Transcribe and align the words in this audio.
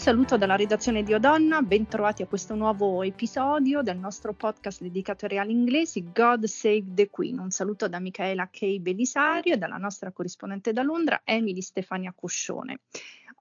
Saluto 0.00 0.38
dalla 0.38 0.56
redazione 0.56 1.02
di 1.02 1.12
Odonna, 1.12 1.60
bentrovati 1.60 2.22
a 2.22 2.26
questo 2.26 2.54
nuovo 2.54 3.02
episodio 3.02 3.82
del 3.82 3.98
nostro 3.98 4.32
podcast 4.32 4.80
dedicato 4.80 5.26
ai 5.26 5.32
reali 5.32 5.52
inglesi 5.52 6.10
God 6.10 6.46
Save 6.46 6.94
the 6.94 7.10
Queen. 7.10 7.38
Un 7.38 7.50
saluto 7.50 7.86
da 7.86 8.00
Michaela 8.00 8.48
K. 8.48 8.78
Belisario 8.78 9.52
e 9.52 9.58
dalla 9.58 9.76
nostra 9.76 10.10
corrispondente 10.10 10.72
da 10.72 10.82
Londra, 10.82 11.20
Emily 11.22 11.60
Stefania 11.60 12.14
Coscione. 12.16 12.80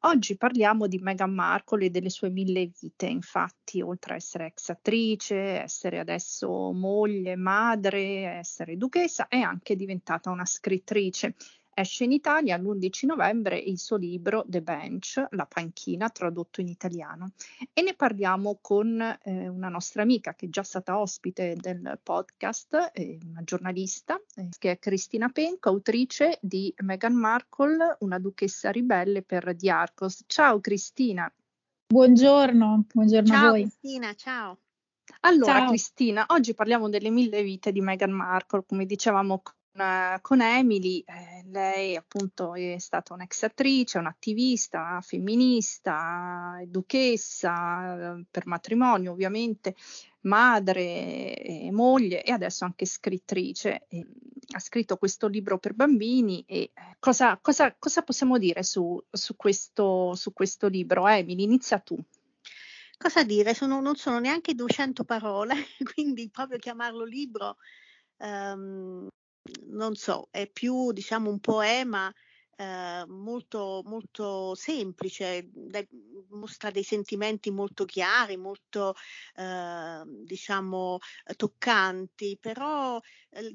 Oggi 0.02 0.36
parliamo 0.36 0.88
di 0.88 0.98
Meghan 0.98 1.34
Markle 1.34 1.86
e 1.86 1.90
delle 1.90 2.10
sue 2.10 2.30
mille 2.30 2.70
vite, 2.78 3.06
infatti, 3.06 3.82
oltre 3.82 4.14
a 4.14 4.18
essere 4.18 4.48
ex 4.48 4.68
attrice, 4.68 5.62
essere 5.62 6.00
adesso 6.00 6.74
moglie, 6.74 7.38
madre, 7.38 8.38
essere 8.38 8.76
duchessa, 8.76 9.30
è 9.30 9.40
anche 9.40 9.78
diventata 9.78 10.30
una 10.30 10.46
scrittrice. 10.46 11.36
Esce 11.80 12.04
in 12.04 12.12
Italia 12.12 12.58
l'11 12.58 13.06
novembre 13.06 13.58
il 13.58 13.80
suo 13.80 13.96
libro 13.96 14.44
The 14.46 14.62
Bench, 14.62 15.26
La 15.30 15.46
panchina, 15.46 16.10
tradotto 16.10 16.60
in 16.60 16.68
italiano. 16.68 17.32
E 17.72 17.82
ne 17.82 17.94
parliamo 17.94 18.58
con 18.60 19.00
eh, 19.00 19.48
una 19.48 19.70
nostra 19.70 20.02
amica 20.02 20.36
che 20.36 20.48
è 20.48 20.50
già 20.50 20.64
stata 20.64 21.00
ospite 21.00 21.56
del 21.56 21.98
podcast, 22.04 22.92
eh, 22.92 23.18
una 23.30 23.44
giornalista, 23.46 24.22
eh, 24.36 24.50
che 24.60 24.72
è 24.72 24.78
Cristina 24.78 25.30
Penco, 25.30 25.70
autrice 25.70 26.38
di 26.42 26.74
Meghan 26.80 27.16
Markle, 27.16 27.96
una 28.00 28.20
duchessa 28.20 28.72
ribelle 28.72 29.22
per 29.22 29.56
The 29.56 29.70
Arcos. 29.72 30.24
Ciao 30.28 30.60
Cristina. 30.60 31.32
Buongiorno, 31.88 32.88
buongiorno 32.94 33.26
ciao, 33.26 33.48
a 33.48 33.50
voi. 33.52 33.62
Cristina, 33.62 34.14
ciao. 34.16 34.58
Allora, 35.22 35.60
ciao. 35.60 35.70
Cristina, 35.70 36.26
oggi 36.28 36.54
parliamo 36.54 36.90
delle 36.90 37.10
mille 37.10 37.42
vite 37.42 37.72
di 37.72 37.80
Meghan 37.80 38.12
Markle, 38.12 38.66
come 38.68 38.86
dicevamo 38.86 39.42
con 40.22 40.42
Emily, 40.42 41.04
eh, 41.06 41.44
lei 41.50 41.96
appunto 41.96 42.54
è 42.54 42.78
stata 42.78 43.14
un'ex 43.14 43.44
attrice, 43.44 43.98
un'attivista, 43.98 45.00
femminista, 45.02 46.62
duchessa 46.66 48.18
eh, 48.18 48.26
per 48.30 48.46
matrimonio 48.46 49.12
ovviamente, 49.12 49.76
madre 50.22 51.36
e 51.36 51.70
moglie 51.72 52.24
e 52.24 52.32
adesso 52.32 52.66
anche 52.66 52.86
scrittrice. 52.86 53.86
E, 53.88 54.06
ha 54.52 54.60
scritto 54.60 54.98
questo 54.98 55.28
libro 55.28 55.60
per 55.60 55.74
bambini 55.74 56.44
e 56.48 56.62
eh, 56.62 56.72
cosa, 57.00 57.38
cosa, 57.38 57.76
cosa 57.78 58.02
possiamo 58.02 58.38
dire 58.38 58.64
su, 58.64 59.02
su, 59.12 59.36
questo, 59.36 60.16
su 60.16 60.34
questo 60.34 60.68
libro? 60.68 61.08
Emily, 61.08 61.44
inizia 61.44 61.80
tu. 61.80 61.98
Cosa 62.98 63.24
dire? 63.24 63.54
Sono, 63.54 63.80
non 63.80 63.96
sono 63.96 64.20
neanche 64.20 64.56
200 64.56 65.04
parole, 65.04 65.56
quindi 65.94 66.30
proprio 66.30 66.58
chiamarlo 66.58 67.06
libro 67.06 67.58
um, 68.18 69.08
non 69.68 69.96
so, 69.96 70.28
è 70.32 70.50
più 70.50 70.92
diciamo 70.92 71.30
un 71.30 71.40
poema 71.40 72.14
eh, 72.60 73.06
molto, 73.08 73.82
molto 73.86 74.54
semplice, 74.54 75.50
de- 75.50 75.88
mostra 76.32 76.70
dei 76.72 76.84
sentimenti 76.84 77.52
molto 77.52 77.86
chiari, 77.86 78.36
molto 78.36 78.96
eh, 79.36 80.02
diciamo 80.06 80.98
toccanti, 81.38 82.38
però 82.40 83.00
eh, 83.30 83.54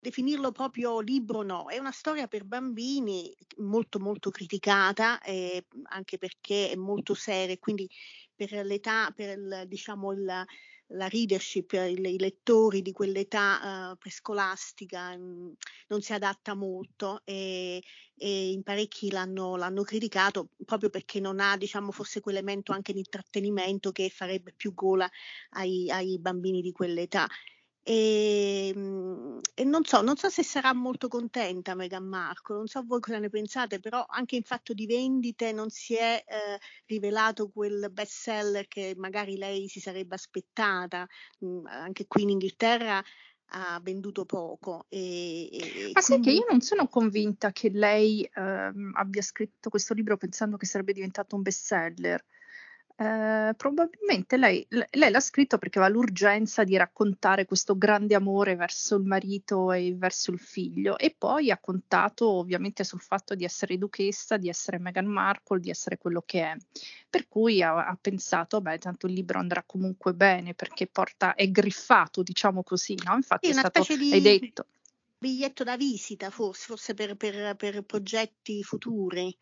definirlo 0.00 0.50
proprio 0.50 0.98
libro 0.98 1.42
no, 1.42 1.68
è 1.68 1.78
una 1.78 1.92
storia 1.92 2.26
per 2.26 2.44
bambini 2.44 3.32
molto 3.58 4.00
molto 4.00 4.30
criticata 4.30 5.20
anche 5.84 6.18
perché 6.18 6.70
è 6.70 6.76
molto 6.76 7.14
seria, 7.14 7.56
quindi 7.58 7.88
per 8.34 8.52
l'età, 8.64 9.12
per 9.14 9.38
il, 9.38 9.64
diciamo 9.66 10.12
il 10.12 10.44
la 10.90 11.08
readership, 11.08 11.72
i, 11.72 12.00
i 12.00 12.18
lettori 12.18 12.82
di 12.82 12.92
quell'età 12.92 13.90
uh, 13.92 13.98
prescolastica 13.98 15.16
mh, 15.16 15.22
mm, 15.22 15.52
non 15.88 16.00
si 16.00 16.12
adatta 16.12 16.54
molto 16.54 17.22
e, 17.24 17.82
e 18.16 18.50
in 18.50 18.62
parecchi 18.62 19.10
l'hanno, 19.10 19.56
l'hanno, 19.56 19.82
criticato 19.82 20.50
proprio 20.64 20.90
perché 20.90 21.20
non 21.20 21.40
ha, 21.40 21.56
diciamo, 21.56 21.92
forse 21.92 22.20
quell'elemento 22.20 22.72
anche 22.72 22.92
di 22.92 22.98
intrattenimento 22.98 23.92
che 23.92 24.08
farebbe 24.10 24.52
più 24.56 24.74
gola 24.74 25.08
ai, 25.50 25.90
ai 25.90 26.18
bambini 26.18 26.60
di 26.60 26.72
quell'età. 26.72 27.28
E, 27.90 28.68
ehm, 28.72 29.40
e, 29.52 29.64
non 29.64 29.84
so, 29.84 30.00
non 30.00 30.16
so 30.16 30.28
se 30.28 30.44
sarà 30.44 30.72
molto 30.72 31.08
contenta 31.08 31.74
Meghan 31.74 32.04
Marco, 32.06 32.54
non 32.54 32.68
so 32.68 32.84
voi 32.86 33.00
cosa 33.00 33.18
ne 33.18 33.28
pensate, 33.28 33.80
però 33.80 34.04
anche 34.08 34.36
in 34.36 34.44
fatto 34.44 34.72
di 34.74 34.86
vendite 34.86 35.50
non 35.50 35.70
si 35.70 35.96
è 35.96 36.22
eh, 36.24 36.58
rivelato 36.86 37.50
quel 37.50 37.90
best 37.90 38.12
seller 38.12 38.68
che 38.68 38.94
magari 38.96 39.36
lei 39.36 39.66
si 39.66 39.80
sarebbe 39.80 40.14
aspettata, 40.14 41.04
mm, 41.44 41.66
anche 41.66 42.06
qui 42.06 42.22
in 42.22 42.30
Inghilterra 42.30 43.02
ha 43.52 43.80
venduto 43.82 44.24
poco. 44.24 44.86
E, 44.88 45.48
e 45.50 45.90
Ma 45.92 46.00
sai 46.00 46.20
che 46.20 46.30
io 46.30 46.46
non 46.48 46.60
sono 46.60 46.86
convinta 46.86 47.50
che 47.50 47.70
lei 47.70 48.22
eh, 48.22 48.72
abbia 48.92 49.22
scritto 49.22 49.68
questo 49.68 49.94
libro 49.94 50.16
pensando 50.16 50.56
che 50.56 50.66
sarebbe 50.66 50.92
diventato 50.92 51.34
un 51.34 51.42
best 51.42 51.64
seller. 51.64 52.24
Eh, 53.00 53.54
probabilmente 53.56 54.36
lei, 54.36 54.66
lei, 54.68 55.10
l'ha 55.10 55.20
scritto 55.20 55.56
perché 55.56 55.78
aveva 55.78 55.90
l'urgenza 55.90 56.64
di 56.64 56.76
raccontare 56.76 57.46
questo 57.46 57.78
grande 57.78 58.14
amore 58.14 58.56
verso 58.56 58.96
il 58.96 59.04
marito 59.04 59.72
e 59.72 59.94
verso 59.96 60.30
il 60.30 60.38
figlio 60.38 60.98
e 60.98 61.14
poi 61.16 61.50
ha 61.50 61.56
contato 61.56 62.28
ovviamente 62.28 62.84
sul 62.84 63.00
fatto 63.00 63.34
di 63.34 63.44
essere 63.44 63.78
duchessa, 63.78 64.36
di 64.36 64.50
essere 64.50 64.78
Meghan 64.78 65.06
Markle, 65.06 65.60
di 65.60 65.70
essere 65.70 65.96
quello 65.96 66.22
che 66.26 66.42
è. 66.42 66.56
Per 67.08 67.26
cui 67.26 67.62
ha, 67.62 67.86
ha 67.86 67.98
pensato, 67.98 68.60
beh, 68.60 68.76
tanto 68.76 69.06
il 69.06 69.14
libro 69.14 69.38
andrà 69.38 69.62
comunque 69.64 70.12
bene 70.12 70.52
perché 70.52 70.86
porta, 70.86 71.34
è 71.34 71.50
griffato, 71.50 72.22
diciamo 72.22 72.62
così, 72.62 72.98
no? 73.02 73.14
Infatti 73.14 73.46
sì, 73.46 73.54
è 73.54 73.56
stato, 73.56 73.96
di... 73.96 74.12
hai 74.12 74.20
detto. 74.20 74.66
Biglietto 75.16 75.64
da 75.64 75.78
visita, 75.78 76.28
forse, 76.28 76.66
forse 76.66 76.92
per, 76.92 77.16
per, 77.16 77.56
per 77.56 77.80
progetti 77.80 78.62
futuri. 78.62 79.34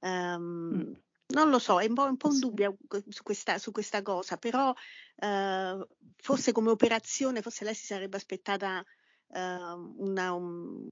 Um, 0.00 0.72
mm 0.74 1.04
non 1.28 1.50
lo 1.50 1.58
so, 1.58 1.80
è 1.80 1.86
un 1.86 1.94
po', 1.94 2.04
un, 2.04 2.16
po 2.16 2.28
un 2.28 2.38
dubbio 2.38 2.76
su 3.08 3.22
questa, 3.22 3.58
su 3.58 3.72
questa, 3.72 4.02
cosa, 4.02 4.36
però 4.36 4.72
eh, 5.16 5.86
forse 6.16 6.52
come 6.52 6.70
operazione, 6.70 7.42
forse 7.42 7.64
lei 7.64 7.74
si 7.74 7.86
sarebbe 7.86 8.16
aspettata 8.16 8.84
eh, 9.32 9.40
una, 9.40 10.32
un, 10.32 10.86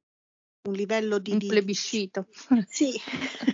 un, 0.62 0.72
livello 0.72 1.18
di... 1.18 1.32
Un 1.32 1.38
plebiscito. 1.38 2.26
Sì. 2.68 2.92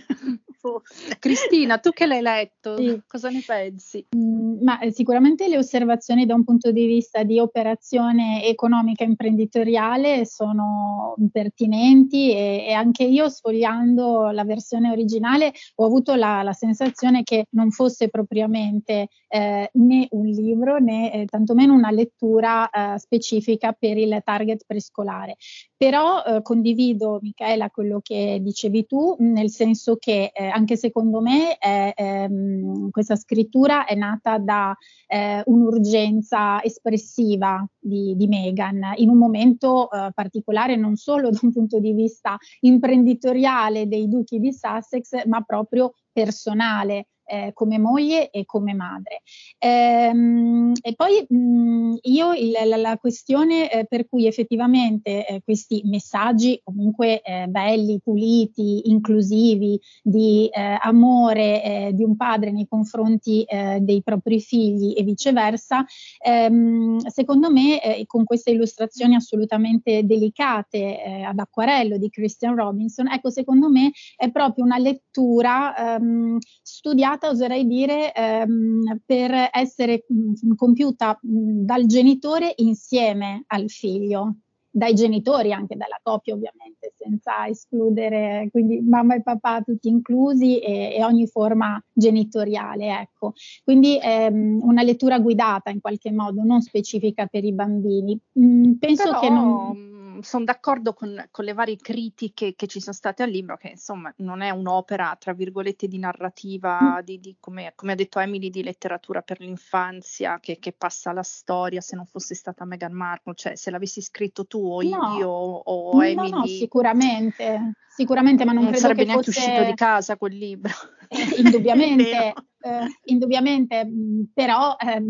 Cristina, 1.19 1.79
tu 1.79 1.91
che 1.91 2.05
l'hai 2.05 2.21
letto, 2.21 2.77
sì. 2.77 3.01
cosa 3.07 3.29
ne 3.29 3.43
pensi? 3.45 4.05
Mm, 4.15 4.63
ma 4.63 4.79
eh, 4.79 4.91
sicuramente 4.91 5.47
le 5.47 5.57
osservazioni 5.57 6.25
da 6.25 6.35
un 6.35 6.43
punto 6.43 6.71
di 6.71 6.85
vista 6.85 7.23
di 7.23 7.39
operazione 7.39 8.45
economica 8.45 9.03
imprenditoriale 9.03 10.25
sono 10.25 11.15
pertinenti 11.31 12.31
e, 12.31 12.65
e 12.67 12.73
anche 12.73 13.03
io 13.03 13.29
sfogliando 13.29 14.29
la 14.31 14.43
versione 14.43 14.91
originale 14.91 15.53
ho 15.75 15.85
avuto 15.85 16.15
la, 16.15 16.43
la 16.43 16.53
sensazione 16.53 17.23
che 17.23 17.45
non 17.51 17.71
fosse 17.71 18.09
propriamente 18.09 19.07
eh, 19.27 19.69
né 19.73 20.07
un 20.11 20.25
libro 20.25 20.77
né 20.77 21.13
eh, 21.13 21.25
tantomeno 21.25 21.73
una 21.73 21.91
lettura 21.91 22.69
eh, 22.69 22.99
specifica 22.99 23.71
per 23.71 23.97
il 23.97 24.21
target 24.23 24.63
prescolare. 24.65 25.37
Però 25.75 26.23
eh, 26.23 26.41
condivido, 26.41 27.19
Michaela, 27.21 27.69
quello 27.69 28.01
che 28.01 28.39
dicevi 28.41 28.85
tu, 28.85 29.15
nel 29.19 29.49
senso 29.49 29.95
che 29.95 30.31
eh, 30.33 30.50
anche 30.51 30.77
secondo 30.77 31.21
me 31.21 31.57
è, 31.57 31.93
ehm, 31.95 32.89
questa 32.89 33.15
scrittura 33.15 33.85
è 33.85 33.95
nata 33.95 34.37
da 34.37 34.75
eh, 35.07 35.41
un'urgenza 35.45 36.61
espressiva 36.63 37.65
di, 37.79 38.15
di, 38.15 38.27
Meghan 38.27 38.93
in 38.95 39.09
un 39.09 39.17
momento 39.17 39.89
eh, 39.91 40.11
particolare 40.13 40.75
non 40.75 40.95
solo 40.95 41.29
da 41.31 41.39
un 41.41 41.51
punto 41.51 41.79
di 41.79 41.93
vista 41.93 42.37
imprenditoriale 42.61 43.87
dei 43.87 44.07
duchi 44.07 44.39
di 44.39 44.53
Sussex, 44.53 45.25
ma 45.25 45.41
proprio 45.41 45.93
personale 46.11 47.07
eh, 47.31 47.51
come 47.53 47.79
moglie 47.79 48.29
e 48.29 48.45
come 48.45 48.73
madre. 48.73 49.21
Ehm, 49.57 50.73
e 50.81 50.93
poi 50.95 51.25
mh, 51.27 51.99
io 52.01 52.33
il, 52.33 52.51
la, 52.65 52.75
la, 52.75 52.97
questione 52.97 53.71
eh, 53.71 53.85
per 53.85 54.07
cui 54.09 54.27
effettivamente 54.27 55.25
eh, 55.25 55.41
questi 55.41 55.81
messaggi 55.85 56.59
comunque 56.61 57.21
eh, 57.21 57.47
belli, 57.47 58.01
puliti, 58.03 58.89
inclusivi 58.89 59.79
di 60.03 60.49
eh, 60.51 60.77
amore 60.81 61.63
eh, 61.63 61.91
di 61.93 62.03
un 62.03 62.17
padre 62.17 62.51
nei 62.51 62.67
confronti 62.67 63.45
dei 63.51 64.01
propri 64.03 64.39
figli 64.41 64.93
e 64.97 65.03
viceversa, 65.03 65.85
ehm, 66.23 66.97
secondo 67.07 67.51
me 67.51 67.79
con 68.05 68.23
queste 68.23 68.51
illustrazioni 68.51 69.15
assolutamente 69.15 70.05
delicate 70.05 71.23
ad 71.25 71.37
acquarello 71.37 71.97
di 71.97 72.09
Christian 72.09 72.55
Robinson, 72.55 73.07
ecco 73.07 73.29
secondo 73.29 73.69
me 73.69 73.91
è 74.15 74.31
proprio 74.31 74.65
una 74.65 74.77
lettura 74.77 75.95
ehm, 75.95 76.37
studiata, 76.61 77.20
oserei 77.29 77.65
dire, 77.65 78.13
ehm, 78.13 79.01
per 79.05 79.49
essere 79.51 80.05
mh, 80.07 80.55
compiuta 80.55 81.17
mh, 81.21 81.65
dal 81.65 81.85
genitore 81.85 82.53
insieme 82.57 83.43
al 83.47 83.69
figlio 83.69 84.35
dai 84.71 84.93
genitori, 84.93 85.51
anche 85.51 85.75
dalla 85.75 85.99
coppia 86.01 86.33
ovviamente, 86.33 86.93
senza 86.97 87.45
escludere 87.47 88.47
quindi 88.51 88.79
mamma 88.79 89.15
e 89.15 89.21
papà 89.21 89.61
tutti 89.61 89.89
inclusi 89.89 90.59
e, 90.59 90.95
e 90.95 91.03
ogni 91.03 91.27
forma 91.27 91.81
genitoriale. 91.91 93.01
Ecco. 93.01 93.33
Quindi 93.63 93.99
ehm, 94.01 94.59
una 94.61 94.81
lettura 94.81 95.19
guidata 95.19 95.69
in 95.69 95.81
qualche 95.81 96.11
modo, 96.11 96.41
non 96.43 96.61
specifica 96.61 97.25
per 97.25 97.43
i 97.43 97.51
bambini. 97.51 98.17
Mm, 98.39 98.73
penso 98.73 99.03
Però... 99.03 99.19
che 99.19 99.29
non 99.29 99.99
sono 100.21 100.43
d'accordo 100.43 100.93
con, 100.93 101.27
con, 101.31 101.45
le 101.45 101.53
varie 101.53 101.77
critiche 101.77 102.55
che 102.55 102.67
ci 102.67 102.79
sono 102.79 102.95
state 102.95 103.23
al 103.23 103.29
libro, 103.29 103.57
che 103.57 103.69
insomma 103.69 104.13
non 104.17 104.41
è 104.41 104.49
un'opera, 104.49 105.15
tra 105.19 105.33
virgolette, 105.33 105.87
di 105.87 105.97
narrativa, 105.97 106.99
mm. 106.99 106.99
di, 106.99 107.19
di, 107.19 107.37
come, 107.39 107.73
come, 107.75 107.93
ha 107.93 107.95
detto 107.95 108.19
Emily, 108.19 108.49
di 108.49 108.63
letteratura 108.63 109.21
per 109.21 109.39
l'infanzia, 109.39 110.39
che, 110.39 110.59
che, 110.59 110.73
passa 110.73 111.11
la 111.11 111.23
storia 111.23 111.81
se 111.81 111.95
non 111.95 112.05
fosse 112.05 112.35
stata 112.35 112.65
Meghan 112.65 112.93
Markle, 112.93 113.33
cioè 113.35 113.55
se 113.55 113.71
l'avessi 113.71 114.01
scritto 114.01 114.45
tu 114.45 114.59
o 114.59 114.81
no. 114.81 115.17
io 115.17 115.29
o 115.29 115.93
no, 115.93 116.01
Emily. 116.01 116.29
No, 116.29 116.45
sicuramente, 116.45 117.73
sicuramente, 117.87 118.45
ma 118.45 118.51
non, 118.51 118.63
non 118.63 118.71
credo 118.71 118.87
sarebbe 118.87 119.05
neanche 119.05 119.31
fosse... 119.31 119.39
uscito 119.39 119.63
di 119.63 119.73
casa 119.73 120.17
quel 120.17 120.35
libro. 120.35 120.71
Eh, 121.13 121.41
indubbiamente, 121.41 122.33
eh, 122.63 122.85
indubbiamente, 123.05 123.85
però 124.33 124.77
eh, 124.77 125.03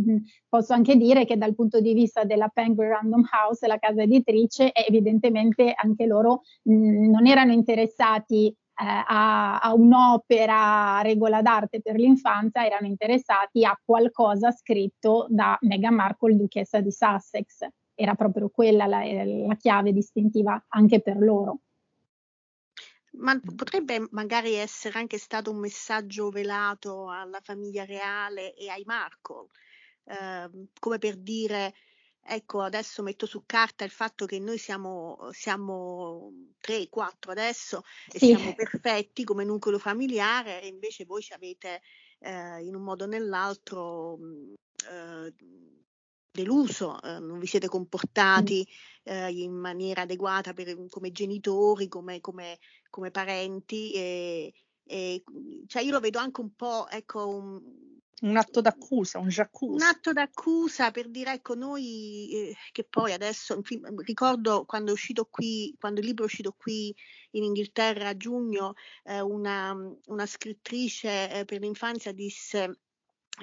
posso 0.50 0.74
anche 0.74 0.96
dire 0.96 1.26
che 1.26 1.38
dal 1.38 1.54
punto 1.54 1.80
di 1.80 1.94
vista 1.94 2.24
della 2.24 2.48
Penguin 2.48 2.90
Random 2.90 3.24
House, 3.32 3.68
la 3.68 3.78
casa 3.78 4.02
editrice, 4.02 4.74
evidentemente 4.74 5.72
anche 5.76 6.08
loro 6.08 6.42
mh, 6.64 7.08
non 7.08 7.28
erano 7.28 7.52
interessati 7.52 8.48
eh, 8.48 8.54
a, 8.74 9.60
a, 9.60 9.74
un'opera 9.76 11.02
regola 11.04 11.44
d'arte 11.44 11.82
per 11.82 11.98
l'infanzia, 11.98 12.66
erano 12.66 12.88
interessati 12.88 13.64
a 13.64 13.80
qualcosa 13.86 14.50
scritto 14.52 15.28
da 15.30 15.56
Meghan 15.62 15.94
Markle, 15.94 16.36
duchessa 16.36 16.80
di 16.82 16.92
Sussex. 16.92 17.68
Era 17.94 18.16
proprio 18.16 18.50
quella 18.50 18.88
la, 18.88 19.04
la 19.04 19.56
chiave 19.56 19.94
distintiva 19.94 20.66
anche 20.70 21.00
per 21.00 21.18
loro. 21.20 21.60
Ma 23.14 23.40
potrebbe 23.56 24.08
magari 24.12 24.54
essere 24.54 24.98
anche 24.98 25.18
stato 25.18 25.52
un 25.52 25.58
messaggio 25.58 26.30
velato 26.30 27.10
alla 27.10 27.42
famiglia 27.42 27.84
reale 27.84 28.54
e 28.56 28.70
ai 28.70 28.84
Marco, 28.86 29.50
eh, 30.06 30.50
come 30.80 30.98
per 30.98 31.18
dire, 31.18 31.74
ecco, 32.24 32.62
adesso 32.62 33.04
metto 33.04 33.26
su 33.26 33.44
carta 33.46 33.84
il 33.84 33.92
fatto 33.92 34.26
che 34.26 34.40
noi 34.40 34.58
siamo, 34.58 35.30
siamo 35.32 36.32
3, 36.62 36.88
4 36.90 37.32
adesso 37.32 37.84
e 38.12 38.20
sì. 38.20 38.28
siamo 38.28 38.54
perfetti 38.56 39.24
come 39.26 39.44
nucleo 39.44 39.80
familiare 39.80 40.62
e 40.62 40.68
invece 40.68 41.06
voi 41.06 41.22
ci 41.22 41.34
avete 41.34 41.82
eh, 42.20 42.64
in 42.64 42.76
un 42.76 42.84
modo 42.84 43.04
o 43.04 43.08
nell'altro 43.08 44.18
eh, 44.90 45.34
deluso, 46.32 47.02
eh, 47.02 47.20
non 47.20 47.40
vi 47.40 47.48
siete 47.48 47.68
comportati 47.68 48.68
eh, 49.04 49.32
in 49.32 49.54
maniera 49.54 50.04
adeguata 50.04 50.54
per, 50.54 50.88
come 50.90 51.12
genitori, 51.12 51.88
come, 51.88 52.22
come, 52.22 52.60
come 52.90 53.12
parenti. 53.12 53.92
E, 53.94 54.54
e, 54.84 55.24
cioè 55.68 55.84
io 55.84 55.92
lo 55.92 56.00
vedo 56.00 56.20
anche 56.20 56.42
un 56.42 56.56
po', 56.56 56.88
ecco, 56.90 57.28
un, 57.28 57.62
un 58.22 58.38
atto 58.38 58.62
d'accusa, 58.62 59.20
un 59.20 59.28
j'accuse. 59.28 59.84
Un 59.84 59.90
atto 59.90 60.14
d'accusa 60.14 60.92
per 60.92 61.10
dire, 61.10 61.34
ecco, 61.34 61.56
noi 61.56 62.30
eh, 62.32 62.56
che 62.72 62.84
poi 62.84 63.14
adesso, 63.14 63.56
infine, 63.56 63.90
ricordo 63.98 64.66
quando 64.66 64.92
è 64.92 64.94
uscito 64.94 65.26
qui, 65.26 65.76
quando 65.80 66.00
il 66.00 66.06
libro 66.06 66.24
è 66.24 66.28
uscito 66.28 66.54
qui 66.58 66.96
in 67.32 67.44
Inghilterra 67.44 68.10
a 68.10 68.18
giugno, 68.18 68.74
eh, 69.04 69.22
una, 69.22 69.76
una, 70.06 70.26
scrittrice 70.26 71.32
eh, 71.32 71.46
per 71.46 71.62
l'infanzia 71.62 72.12
disse 72.12 72.82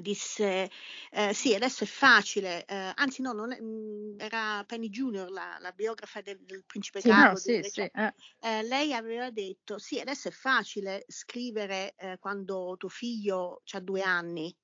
disse 0.00 0.70
eh, 1.10 1.32
sì 1.32 1.54
adesso 1.54 1.84
è 1.84 1.86
facile 1.86 2.64
eh, 2.66 2.92
anzi 2.94 3.22
no 3.22 3.32
non 3.32 3.52
è, 3.52 3.60
mh, 3.60 3.64
mm, 3.64 4.20
era 4.20 4.64
Penny 4.66 4.90
Junior 4.90 5.30
la, 5.30 5.56
la 5.60 5.72
biografa 5.72 6.20
del, 6.20 6.38
del 6.42 6.62
principe 6.64 7.00
sì, 7.00 7.08
Carlo 7.08 7.30
no, 7.30 7.36
sì, 7.36 7.60
sì, 7.62 7.80
eh. 7.80 8.14
eh. 8.40 8.62
lei 8.62 8.94
aveva 8.94 9.30
detto 9.30 9.78
sì 9.78 9.98
adesso 9.98 10.28
è 10.28 10.30
facile 10.30 11.04
scrivere 11.08 11.94
eh, 11.96 12.18
quando 12.18 12.76
tuo 12.78 12.88
figlio 12.88 13.62
ha 13.72 13.80
due 13.80 14.02
anni 14.02 14.54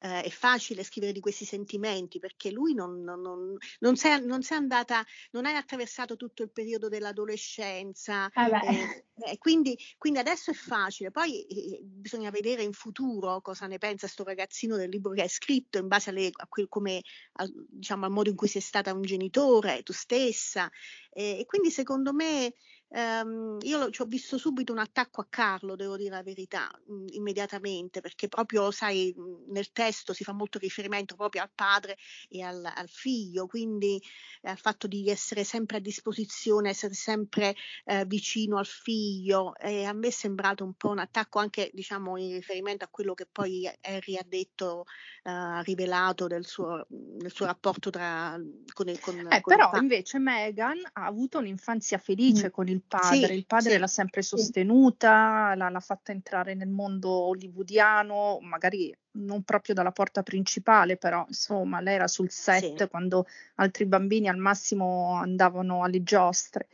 eh, 0.00 0.22
è 0.22 0.30
facile 0.30 0.84
scrivere 0.84 1.12
di 1.12 1.20
questi 1.20 1.44
sentimenti 1.44 2.18
perché 2.18 2.50
lui 2.50 2.74
non, 2.74 3.02
non, 3.02 3.20
non, 3.20 3.56
non, 3.80 3.96
si 3.96 4.06
è 4.06 4.56
andata, 4.56 5.04
non 5.32 5.46
hai 5.46 5.54
attraversato 5.54 6.16
tutto 6.16 6.42
il 6.42 6.50
periodo 6.50 6.88
dell'adolescenza. 6.88 8.30
Ah 8.32 8.48
eh, 8.48 9.04
eh, 9.30 9.38
quindi, 9.38 9.76
quindi, 9.96 10.18
adesso 10.18 10.50
è 10.50 10.54
facile, 10.54 11.10
poi 11.10 11.42
eh, 11.42 11.80
bisogna 11.82 12.30
vedere 12.30 12.62
in 12.62 12.72
futuro 12.72 13.40
cosa 13.40 13.66
ne 13.66 13.78
pensa 13.78 14.06
sto 14.06 14.24
ragazzino 14.24 14.76
del 14.76 14.88
libro 14.88 15.12
che 15.12 15.22
hai 15.22 15.28
scritto 15.28 15.78
in 15.78 15.88
base 15.88 16.10
alle, 16.10 16.30
a 16.32 16.46
quel, 16.46 16.68
come, 16.68 17.02
a, 17.32 17.48
diciamo, 17.68 18.04
al 18.04 18.12
modo 18.12 18.30
in 18.30 18.36
cui 18.36 18.48
sei 18.48 18.62
stata 18.62 18.92
un 18.92 19.02
genitore, 19.02 19.82
tu 19.82 19.92
stessa. 19.92 20.70
e 21.10 21.44
quindi 21.46 21.70
secondo 21.70 22.12
me 22.12 22.54
Um, 22.90 23.58
io 23.62 23.90
ci 23.90 24.00
ho 24.00 24.06
visto 24.06 24.38
subito 24.38 24.72
un 24.72 24.78
attacco 24.78 25.20
a 25.20 25.26
Carlo, 25.28 25.76
devo 25.76 25.98
dire 25.98 26.08
la 26.10 26.22
verità, 26.22 26.70
mh, 26.86 26.94
mm, 26.94 27.06
immediatamente, 27.10 28.00
perché 28.00 28.28
proprio, 28.28 28.70
sai, 28.70 29.12
mh, 29.14 29.20
mm, 29.20 29.52
nel 29.52 29.72
testo 29.72 30.14
si 30.14 30.24
fa 30.24 30.32
molto 30.32 30.58
riferimento 30.58 31.14
proprio 31.14 31.42
al 31.42 31.50
padre 31.54 31.98
e 32.30 32.42
al, 32.42 32.64
al 32.64 32.88
figlio, 32.88 33.46
quindi 33.46 34.00
eh, 34.40 34.48
al 34.48 34.58
fatto 34.58 34.86
di 34.86 35.08
essere 35.10 35.44
sempre 35.44 35.76
a 35.76 35.80
disposizione, 35.80 36.70
essere 36.70 36.94
sempre 36.94 37.54
eh, 37.84 38.06
vicino 38.06 38.56
al 38.56 38.66
figlio. 38.66 39.54
E 39.56 39.84
a 39.84 39.92
me 39.92 40.06
è 40.08 40.10
sembrato 40.10 40.64
un 40.64 40.72
po' 40.72 40.88
un 40.88 40.98
attacco 40.98 41.40
anche, 41.40 41.70
diciamo, 41.74 42.16
in 42.16 42.32
riferimento 42.32 42.84
a 42.84 42.88
quello 42.88 43.12
che 43.12 43.26
poi 43.30 43.70
Harry 43.82 44.16
ha 44.16 44.24
detto, 44.26 44.84
eh, 45.24 45.30
ha 45.30 45.60
rivelato 45.60 46.26
del 46.26 46.46
suo, 46.46 46.86
del 46.88 47.32
suo 47.32 47.44
rapporto 47.44 47.90
tra, 47.90 48.38
con, 48.72 48.88
il, 48.88 48.98
con, 48.98 49.18
eh, 49.30 49.40
con 49.42 49.54
però 49.54 49.70
invece 49.74 50.18
Meghan 50.18 50.80
ha 50.94 51.04
avuto 51.04 51.38
un'infanzia 51.38 51.98
felice 51.98 52.46
mm. 52.46 52.50
con 52.50 52.68
il 52.68 52.76
il 52.78 52.84
padre, 52.86 53.26
sì, 53.26 53.32
il 53.34 53.46
padre 53.46 53.72
sì, 53.72 53.78
l'ha 53.78 53.86
sempre 53.86 54.22
sostenuta, 54.22 55.50
sì. 55.52 55.58
l'ha, 55.58 55.68
l'ha, 55.68 55.80
fatta 55.80 56.12
entrare 56.12 56.54
nel 56.54 56.68
mondo 56.68 57.10
hollywoodiano, 57.10 58.38
magari 58.42 58.94
non 59.12 59.42
proprio 59.42 59.74
dalla 59.74 59.92
porta 59.92 60.22
principale, 60.22 60.96
però 60.96 61.24
insomma 61.26 61.80
lei 61.80 61.94
era 61.94 62.06
sul 62.06 62.30
set 62.30 62.88
quando 62.88 63.26
altri 63.56 63.86
bambini 63.86 64.28
al 64.28 64.36
massimo 64.36 65.14
andavano 65.14 65.82
alle 65.82 66.02
giostre. 66.02 66.68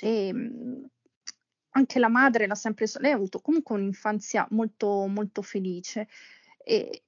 E, 0.00 0.26
ehm, 0.28 0.86
anche 1.74 1.98
la 1.98 2.08
madre 2.08 2.46
l'ha 2.46 2.54
sempre, 2.54 2.86
lei 2.98 3.12
ha 3.12 3.16
avuto 3.16 3.40
comunque 3.40 3.76
un'infanzia 3.76 4.46
molto, 4.50 5.06
molto 5.06 5.42
felice. 5.42 6.08
E, 6.64 7.02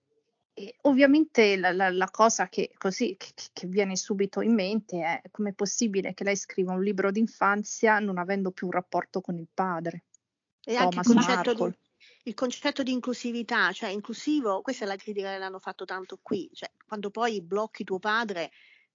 e 0.56 0.76
ovviamente 0.82 1.56
la, 1.56 1.72
la, 1.72 1.90
la, 1.90 2.08
cosa 2.10 2.48
che, 2.48 2.70
così, 2.78 3.16
che, 3.18 3.32
che, 3.52 3.66
viene 3.66 3.96
subito 3.96 4.40
in 4.40 4.54
mente 4.54 5.02
è 5.02 5.22
come 5.32 5.50
è 5.50 5.52
possibile 5.52 6.14
che 6.14 6.22
lei 6.22 6.36
scriva 6.36 6.72
un 6.72 6.82
libro 6.82 7.10
d'infanzia 7.10 7.98
non 7.98 8.18
avendo 8.18 8.52
più 8.52 8.66
un 8.66 8.72
rapporto 8.72 9.20
con 9.20 9.36
il 9.36 9.48
padre. 9.52 10.04
E 10.62 10.76
anche 10.76 11.00
il 11.00 11.04
concetto, 11.04 11.54
di, 11.54 11.74
il 12.22 12.34
concetto, 12.34 12.82
di, 12.84 12.92
inclusività, 12.92 13.72
cioè 13.72 13.90
inclusivo, 13.90 14.62
questa 14.62 14.84
è 14.84 14.86
la 14.86 14.96
critica 14.96 15.32
che 15.32 15.38
l'hanno 15.38 15.58
fatto 15.58 15.84
tanto 15.84 16.20
qui, 16.22 16.48
cioè 16.54 16.70
quando 16.86 17.10
poi 17.10 17.42
blocchi 17.42 17.82
tuo 17.82 17.98
padre 17.98 18.52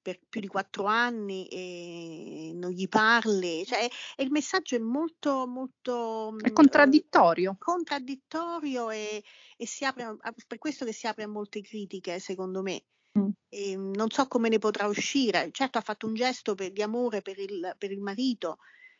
per 0.10 0.20
più 0.28 0.42
di 0.42 0.48
quattro 0.48 0.86
anni 0.86 1.48
e 1.48 2.52
non 2.56 2.72
gli 2.72 2.88
parli, 2.88 3.64
cioè, 3.66 3.88
e 4.16 4.24
il 4.24 4.32
messaggio 4.32 4.76
è 4.76 4.80
molto, 4.80 5.46
molto... 5.46 6.36
È 6.42 6.52
contraddittorio. 6.52 7.52
Eh, 7.52 7.56
contraddittorio 7.60 8.90
e, 8.90 9.24
e, 9.56 9.68
si 9.68 9.86
apre, 9.86 10.18
per 10.48 10.58
questo 10.58 10.86
che 10.86 10.94
si 10.94 11.06
apre 11.06 11.24
a 11.24 11.28
molte 11.28 11.62
critiche, 11.62 12.20
secondo 12.20 12.64
me. 12.64 12.84
Mm. 13.20 13.30
E, 13.50 13.76
non 13.76 14.10
so 14.10 14.28
come 14.28 14.50
ne 14.50 14.58
potrà 14.58 14.88
uscire. 14.88 15.50
Certo 15.52 15.78
ha 15.78 15.82
fatto 15.82 16.08
un 16.08 16.16
gesto 16.16 16.56
per, 16.56 16.72
di 16.72 16.82
amore 16.82 17.22
per 17.22 17.38
il, 17.38 17.76
per 17.78 17.92
il 17.92 18.02
marito 18.02 18.58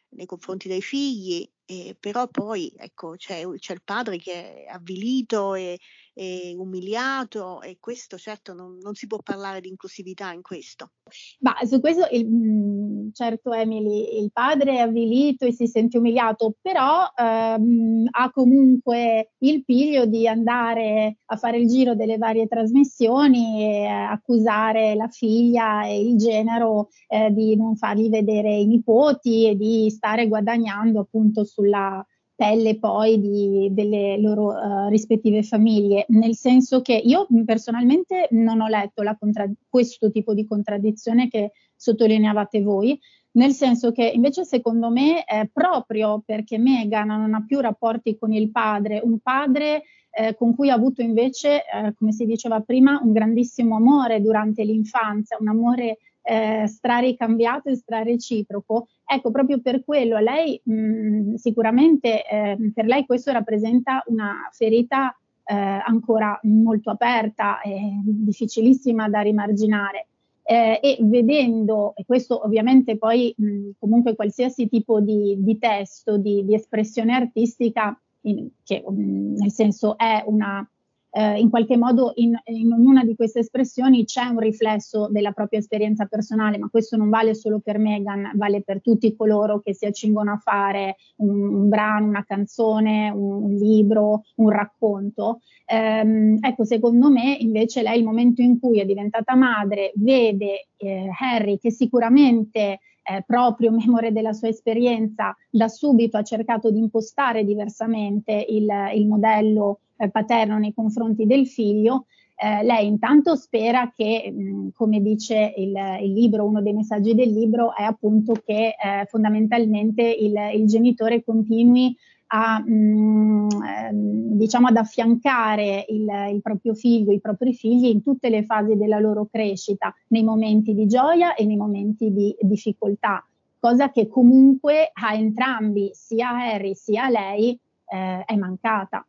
nei 0.10 0.28
confronti 0.28 0.68
dei 0.68 0.82
figli, 0.82 1.50
E 1.72 1.96
però 2.00 2.28
poi 2.28 2.74
ecco, 2.76 3.12
c'è, 3.12 3.48
c'è, 3.60 3.74
il 3.74 3.84
padre 3.84 4.18
che 4.18 4.66
è 4.66 4.70
avvilito 4.72 5.54
e, 5.54 5.78
e 6.16 6.56
umiliato 6.58 7.62
e 7.62 7.78
questo 7.80 8.18
certo 8.18 8.56
non, 8.56 8.80
non, 8.82 8.96
si 8.96 9.06
può 9.06 9.20
parlare 9.20 9.62
di 9.62 9.70
inclusività 9.70 10.32
in 10.32 10.42
questo. 10.42 10.94
Ma 11.42 11.54
su 11.66 11.80
questo 11.80 12.08
il, 12.12 12.28
mm, 12.28 13.10
certo 13.14 13.54
Emily, 13.54 14.20
il 14.20 14.32
padre 14.32 14.78
è 14.78 14.80
avvilito 14.80 15.46
e 15.46 15.54
si 15.54 15.68
sente 15.68 16.00
umiliato, 16.00 16.56
però 16.60 17.06
ehm, 17.16 18.08
ha 18.10 18.32
comunque 18.32 19.34
il 19.40 19.64
piglio 19.64 20.08
di 20.08 20.28
andare 20.28 21.20
a 21.26 21.38
fare 21.38 21.60
il 21.60 21.68
giro 21.68 21.94
delle 21.94 22.18
varie 22.18 22.48
trasmissioni 22.48 23.64
e 23.64 23.86
accusare 23.86 24.96
la 24.96 25.08
figlia 25.08 25.86
e 25.86 26.02
il 26.02 26.18
genero 26.18 26.90
eh, 27.08 27.32
di 27.32 27.56
non 27.56 27.76
fargli 27.76 28.10
vedere 28.10 28.56
i 28.56 28.66
nipoti 28.66 29.48
e 29.48 29.56
di 29.56 29.90
stare 29.92 30.28
guadagnando 30.28 31.02
appunto 31.02 31.44
sulla 31.60 32.06
pelle 32.36 32.80
poi 32.80 33.20
di, 33.20 33.68
delle 33.72 34.18
loro 34.18 34.54
uh, 34.54 34.88
rispettive 34.88 35.44
famiglie, 35.44 36.06
nel 36.08 36.36
senso 36.36 36.82
che 36.82 36.94
io 36.94 37.28
personalmente 37.44 38.30
non 38.32 38.62
ho 38.62 38.68
letto 38.68 39.04
contra- 39.20 39.52
questo 39.68 40.10
tipo 40.10 40.34
di 40.34 40.46
contraddizione 40.46 41.28
che 41.28 41.52
sottolineavate 41.76 42.62
voi, 42.62 42.98
nel 43.32 43.52
senso 43.52 43.92
che 43.92 44.06
invece 44.06 44.46
secondo 44.46 44.90
me 44.90 45.26
eh, 45.26 45.50
proprio 45.52 46.24
perché 46.26 46.58
Meghan 46.58 47.08
non 47.08 47.34
ha 47.34 47.44
più 47.46 47.60
rapporti 47.60 48.18
con 48.18 48.32
il 48.32 48.52
padre, 48.52 49.02
un 49.04 49.20
padre 49.20 49.84
eh, 50.12 50.34
con 50.36 50.56
cui 50.56 50.70
ha 50.70 50.76
avuto 50.76 51.02
invece, 51.02 51.64
eh, 51.66 51.94
come 51.98 52.14
si 52.14 52.26
diceva 52.26 52.62
prima, 52.62 53.02
un 53.04 53.12
grandissimo 53.12 53.76
amore 53.76 54.22
durante 54.22 54.64
l'infanzia, 54.64 55.38
un 55.42 55.50
amore 55.50 55.98
eh, 56.30 56.68
straricambiato 56.68 57.70
e 57.70 57.76
strareciproco. 57.76 58.88
Ecco, 59.04 59.32
proprio 59.32 59.60
per 59.60 59.84
quello 59.84 60.20
lei 60.20 60.62
mh, 60.64 61.34
sicuramente 61.36 62.24
eh, 62.24 62.72
per 62.72 62.86
lei 62.86 63.08
questo 63.08 63.32
rappresenta 63.32 64.04
una 64.08 64.48
ferita 64.52 65.18
eh, 65.44 65.56
ancora 65.56 66.40
molto 66.44 66.92
aperta 66.92 67.62
e 67.62 68.00
difficilissima 68.04 69.10
da 69.10 69.22
rimarginare. 69.22 70.06
Eh, 70.44 70.80
e 70.82 70.98
vedendo, 71.02 71.94
e 71.96 72.06
questo 72.06 72.44
ovviamente 72.44 72.98
poi 72.98 73.34
mh, 73.36 73.70
comunque 73.80 74.16
qualsiasi 74.16 74.68
tipo 74.68 75.00
di, 75.00 75.36
di 75.40 75.58
testo, 75.60 76.18
di, 76.18 76.44
di, 76.44 76.56
espressione 76.56 77.14
artistica, 77.14 78.00
in, 78.22 78.48
che 78.64 78.84
mh, 78.88 79.36
nel 79.38 79.52
senso 79.52 79.98
è 79.98 80.24
una 80.26 80.68
eh, 81.12 81.40
in 81.40 81.50
qualche 81.50 81.78
modo 81.78 82.12
in, 82.16 82.38
in, 82.46 82.72
ognuna 82.72 83.04
di 83.04 83.16
queste 83.16 83.40
espressioni 83.40 84.06
c'è 84.06 84.26
un 84.26 84.40
riflesso 84.40 85.08
della 85.10 85.32
propria 85.32 85.60
esperienza 85.60 86.06
personale, 86.06 86.58
ma 86.58 86.70
questo 86.70 86.98
non 86.98 87.10
vale 87.10 87.34
solo 87.34 87.60
per 87.60 87.80
Megan, 87.80 88.32
vale 88.36 88.62
per 88.62 88.82
tutti 88.82 89.16
coloro 89.16 89.60
che 89.60 89.74
si 89.74 89.86
accingono 89.86 90.32
a 90.34 90.38
fare 90.38 90.98
un, 91.18 91.30
un 91.30 91.70
brano, 91.70 92.08
una 92.08 92.24
canzone, 92.24 93.10
un, 93.10 93.44
un 93.44 93.54
libro, 93.56 94.24
un 94.36 94.50
racconto. 94.50 95.40
Ehm, 95.66 96.38
ecco, 96.42 96.64
secondo 96.64 97.10
me 97.10 97.38
invece 97.40 97.82
lei 97.82 98.00
il 98.00 98.06
momento 98.06 98.42
in 98.42 98.60
cui 98.60 98.80
è 98.80 98.86
diventata 98.86 99.36
madre 99.36 99.92
vede 99.96 100.68
eh, 100.78 101.10
Harry 101.20 101.58
che 101.58 101.72
sicuramente 101.72 102.80
eh, 103.10 103.24
proprio 103.26 103.72
memore 103.72 104.12
della 104.12 104.34
sua 104.34 104.50
esperienza, 104.50 105.36
da 105.50 105.68
subito 105.68 106.18
ha 106.18 106.24
cercato 106.24 106.70
di 106.70 106.78
impostare 106.78 107.44
diversamente 107.44 108.46
il, 108.48 108.68
il 108.94 109.08
modello 109.08 109.80
eh, 109.98 110.10
paterno 110.10 110.60
nei 110.60 110.74
confronti 110.74 111.26
del 111.26 111.48
figlio, 111.48 112.06
eh, 112.42 112.64
lei 112.64 112.88
intanto 112.88 113.36
spera 113.36 113.92
che, 113.94 114.32
mh, 114.32 114.70
come 114.74 115.02
dice 115.02 115.54
il, 115.58 115.74
il, 116.02 116.14
libro, 116.14 116.46
uno 116.46 116.62
dei 116.62 116.72
messaggi 116.72 117.14
del 117.14 117.34
libro 117.34 117.76
è 117.76 117.84
appunto 117.84 118.34
che 118.34 118.76
eh, 118.82 119.06
fondamentalmente 119.08 120.04
il, 120.04 120.36
il, 120.54 120.66
genitore 120.66 121.22
continui 121.22 121.94
a, 122.32 122.60
mh, 122.60 123.48
ehm, 123.66 124.38
diciamo 124.38 124.68
ad 124.68 124.78
affiancare 124.78 125.86
il, 125.90 126.08
il, 126.34 126.42
proprio 126.42 126.74
figlio, 126.74 127.12
i 127.12 127.20
propri 127.20 127.54
figli 127.54 127.86
in 127.86 128.04
tutte 128.04 128.30
le 128.30 128.44
fasi 128.44 128.76
della 128.76 129.00
loro 129.00 129.28
crescita, 129.32 129.94
nei 130.10 130.24
momenti 130.24 130.74
di 130.74 130.88
gioia 130.88 131.34
e 131.36 131.46
nei 131.46 131.58
momenti 131.58 132.12
di 132.12 132.36
difficoltà, 132.42 133.26
cosa 133.60 133.92
che 133.92 134.08
comunque 134.08 134.92
a 134.94 135.14
entrambi, 135.14 135.90
sia 135.94 136.30
Harry 136.30 136.76
sia 136.76 137.10
lei, 137.10 137.60
eh, 137.86 138.24
è 138.26 138.36
mancata. 138.36 139.06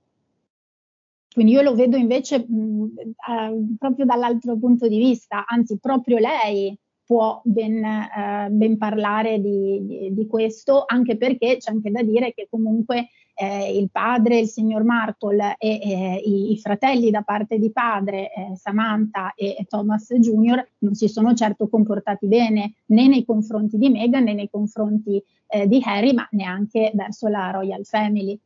Quindi 1.33 1.53
io 1.53 1.62
lo 1.62 1.75
vedo 1.75 1.97
invece 1.97 2.45
mh, 2.47 2.85
eh, 3.29 3.77
proprio 3.79 4.05
dall'altro 4.05 4.57
punto 4.57 4.89
di 4.89 4.99
vista, 4.99 5.45
anzi 5.47 5.79
proprio 5.79 6.19
lei 6.19 6.77
può 7.11 7.40
ben, 7.45 7.85
eh, 7.85 8.49
ben 8.52 8.79
parlare 8.79 9.40
di, 9.40 9.85
di, 9.85 10.14
di, 10.14 10.26
questo, 10.29 10.85
anche 10.87 11.17
perché 11.17 11.57
c'è 11.57 11.73
anche 11.73 11.90
da 11.90 12.05
dire 12.05 12.33
che 12.33 12.47
comunque 12.49 13.09
eh, 13.35 13.76
il 13.76 13.90
padre, 13.90 14.38
il 14.38 14.47
signor 14.47 14.85
Markle 14.85 15.57
e 15.59 15.81
eh, 15.83 16.23
i, 16.25 16.52
i, 16.52 16.59
fratelli 16.61 17.11
da 17.11 17.23
parte 17.23 17.59
di 17.59 17.73
padre, 17.73 18.33
eh, 18.33 18.55
Samantha 18.55 19.35
e, 19.35 19.57
e, 19.59 19.64
Thomas 19.64 20.07
Jr., 20.14 20.64
non 20.79 20.95
si 20.95 21.09
sono 21.09 21.35
certo 21.35 21.69
comportati 21.69 22.29
bene 22.29 22.75
né 22.87 23.09
nei 23.09 23.25
confronti 23.25 23.76
di 23.76 23.88
Meghan 23.88 24.23
né 24.23 24.35
nei 24.35 24.49
confronti 24.49 25.21
eh, 25.49 25.67
di 25.67 25.81
Harry, 25.83 26.12
ma 26.12 26.29
neanche 26.31 26.93
verso 26.95 27.26
la 27.26 27.50
Royal 27.50 27.85
Family. 27.85 28.38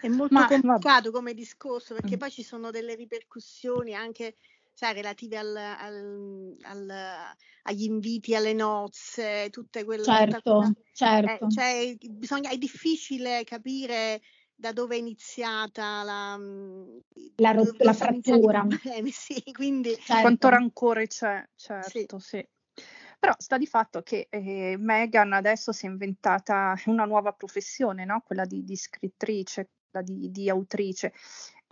È 0.00 0.08
molto 0.08 0.32
ma, 0.32 0.46
complicato 0.46 1.10
come 1.10 1.34
discorso 1.34 1.92
perché 1.92 2.16
mm. 2.16 2.18
poi 2.18 2.30
ci 2.30 2.42
sono 2.42 2.70
delle 2.70 2.94
ripercussioni 2.94 3.92
anche 3.92 4.36
sai, 4.76 4.92
relative 4.92 5.38
al, 5.38 5.56
al, 5.56 6.56
al, 6.64 6.90
agli 7.62 7.84
inviti 7.84 8.34
alle 8.34 8.52
nozze, 8.52 9.48
tutte 9.50 9.84
quelle 9.84 10.04
certo, 10.04 10.62
eh, 10.62 10.72
certo. 10.92 11.46
Eh, 11.46 11.50
cioè, 11.50 11.96
bisogna, 12.10 12.50
è 12.50 12.58
difficile 12.58 13.42
capire 13.44 14.20
da 14.54 14.72
dove 14.72 14.96
è 14.96 14.98
iniziata 14.98 16.02
la, 16.02 16.36
mm, 16.36 16.98
la, 17.36 17.52
ro- 17.52 17.74
la 17.78 17.92
frattura. 17.94 18.66
Sì, 19.10 19.42
quindi, 19.52 19.94
certo. 19.94 20.20
Quanto 20.20 20.48
rancore 20.50 21.06
c'è, 21.06 21.42
certo, 21.54 22.18
sì. 22.18 22.36
sì. 22.36 22.84
Però 23.18 23.32
sta 23.38 23.56
di 23.56 23.66
fatto 23.66 24.02
che 24.02 24.26
eh, 24.28 24.76
Meghan 24.78 25.32
adesso 25.32 25.72
si 25.72 25.86
è 25.86 25.88
inventata 25.88 26.74
una 26.84 27.06
nuova 27.06 27.32
professione, 27.32 28.04
no? 28.04 28.20
quella 28.20 28.44
di, 28.44 28.62
di 28.62 28.76
scrittrice, 28.76 29.70
quella 29.90 30.04
di, 30.04 30.30
di 30.30 30.50
autrice. 30.50 31.14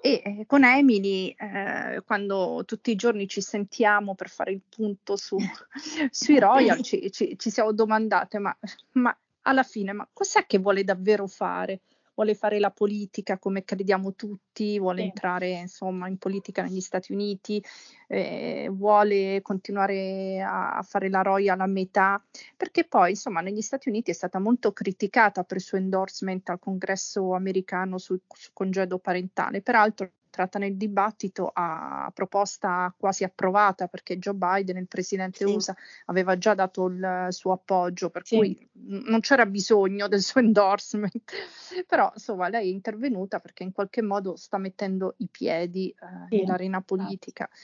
E 0.07 0.21
eh, 0.23 0.45
con 0.47 0.65
Emily, 0.65 1.31
eh, 1.31 2.03
quando 2.05 2.63
tutti 2.67 2.91
i 2.91 2.95
giorni 2.95 3.27
ci 3.27 3.41
sentiamo 3.41 4.15
per 4.15 4.29
fare 4.29 4.53
il 4.53 4.61
punto 4.69 5.17
su, 5.17 5.39
sui 6.11 6.39
royal, 6.39 6.83
ci, 6.83 7.11
ci, 7.11 7.39
ci 7.39 7.49
siamo 7.49 7.73
domandate, 7.73 8.39
ma, 8.39 8.55
ma, 8.93 9.17
alla 9.41 9.63
fine, 9.63 9.95
ma 9.95 10.07
cos'è 10.13 10.45
che 10.45 10.59
vuole 10.59 10.85
davvero 10.85 11.27
fare? 11.27 11.81
Vuole 12.15 12.35
fare 12.35 12.59
la 12.59 12.71
politica 12.71 13.39
come 13.39 13.65
crediamo 13.65 14.15
tutti, 14.15 14.79
vuole 14.79 15.01
sì. 15.01 15.07
entrare 15.07 15.51
insomma 15.51 16.09
in 16.09 16.19
politica 16.19 16.63
negli 16.63 16.81
Stati 16.81 17.13
Uniti, 17.13 17.63
eh, 18.09 18.69
vuole 18.71 19.41
continuare 19.43 20.41
a, 20.41 20.77
a, 20.77 20.83
fare 20.83 21.11
la 21.11 21.23
Royal 21.23 21.61
a 21.61 21.67
metà, 21.67 22.23
perché 22.57 22.85
poi 22.85 23.11
insomma 23.11 23.41
negli 23.41 23.63
Stati 23.63 23.89
Uniti 23.89 24.11
è 24.11 24.15
stata 24.15 24.39
molto 24.39 24.73
criticata 24.73 25.45
per 25.45 25.57
il 25.57 25.63
suo 25.63 25.79
endorsement 25.79 26.49
al 26.49 26.59
congresso 26.59 27.35
americano 27.35 27.99
sul, 27.99 28.21
sul 28.29 28.53
congedo 28.53 28.99
parentale, 28.99 29.61
peraltro 29.61 30.11
entrata 30.35 30.59
nel 30.59 30.77
dibattito 30.77 31.49
a 31.53 32.11
proposta 32.13 32.93
quasi 32.99 33.23
approvata 33.23 33.87
perché 33.87 34.19
Joe 34.19 34.35
Biden, 34.35 34.79
il 34.79 34.89
presidente 34.89 35.47
sì. 35.47 35.55
USA, 35.55 35.77
aveva 36.07 36.37
già 36.37 36.55
dato 36.55 36.87
il 36.87 37.29
suo 37.31 37.53
appoggio, 37.53 38.11
per 38.11 38.27
sì. 38.27 38.37
cui 38.37 38.69
non 38.73 39.21
c'era 39.21 39.47
bisogno 39.47 40.09
del 40.09 40.21
suo 40.21 40.41
endorsement. 40.41 41.33
Però 41.87 42.11
insomma 42.13 42.49
lei 42.49 42.69
è 42.69 42.73
intervenuta 42.73 43.39
perché 43.39 43.63
in 43.63 43.73
qualche 43.73 44.03
modo 44.03 44.35
sta 44.35 44.59
mettendo 44.59 45.15
i 45.19 45.29
piedi 45.31 45.91
eh, 45.91 46.27
sì. 46.29 46.39
nell'arena 46.39 46.79
esatto. 46.79 47.55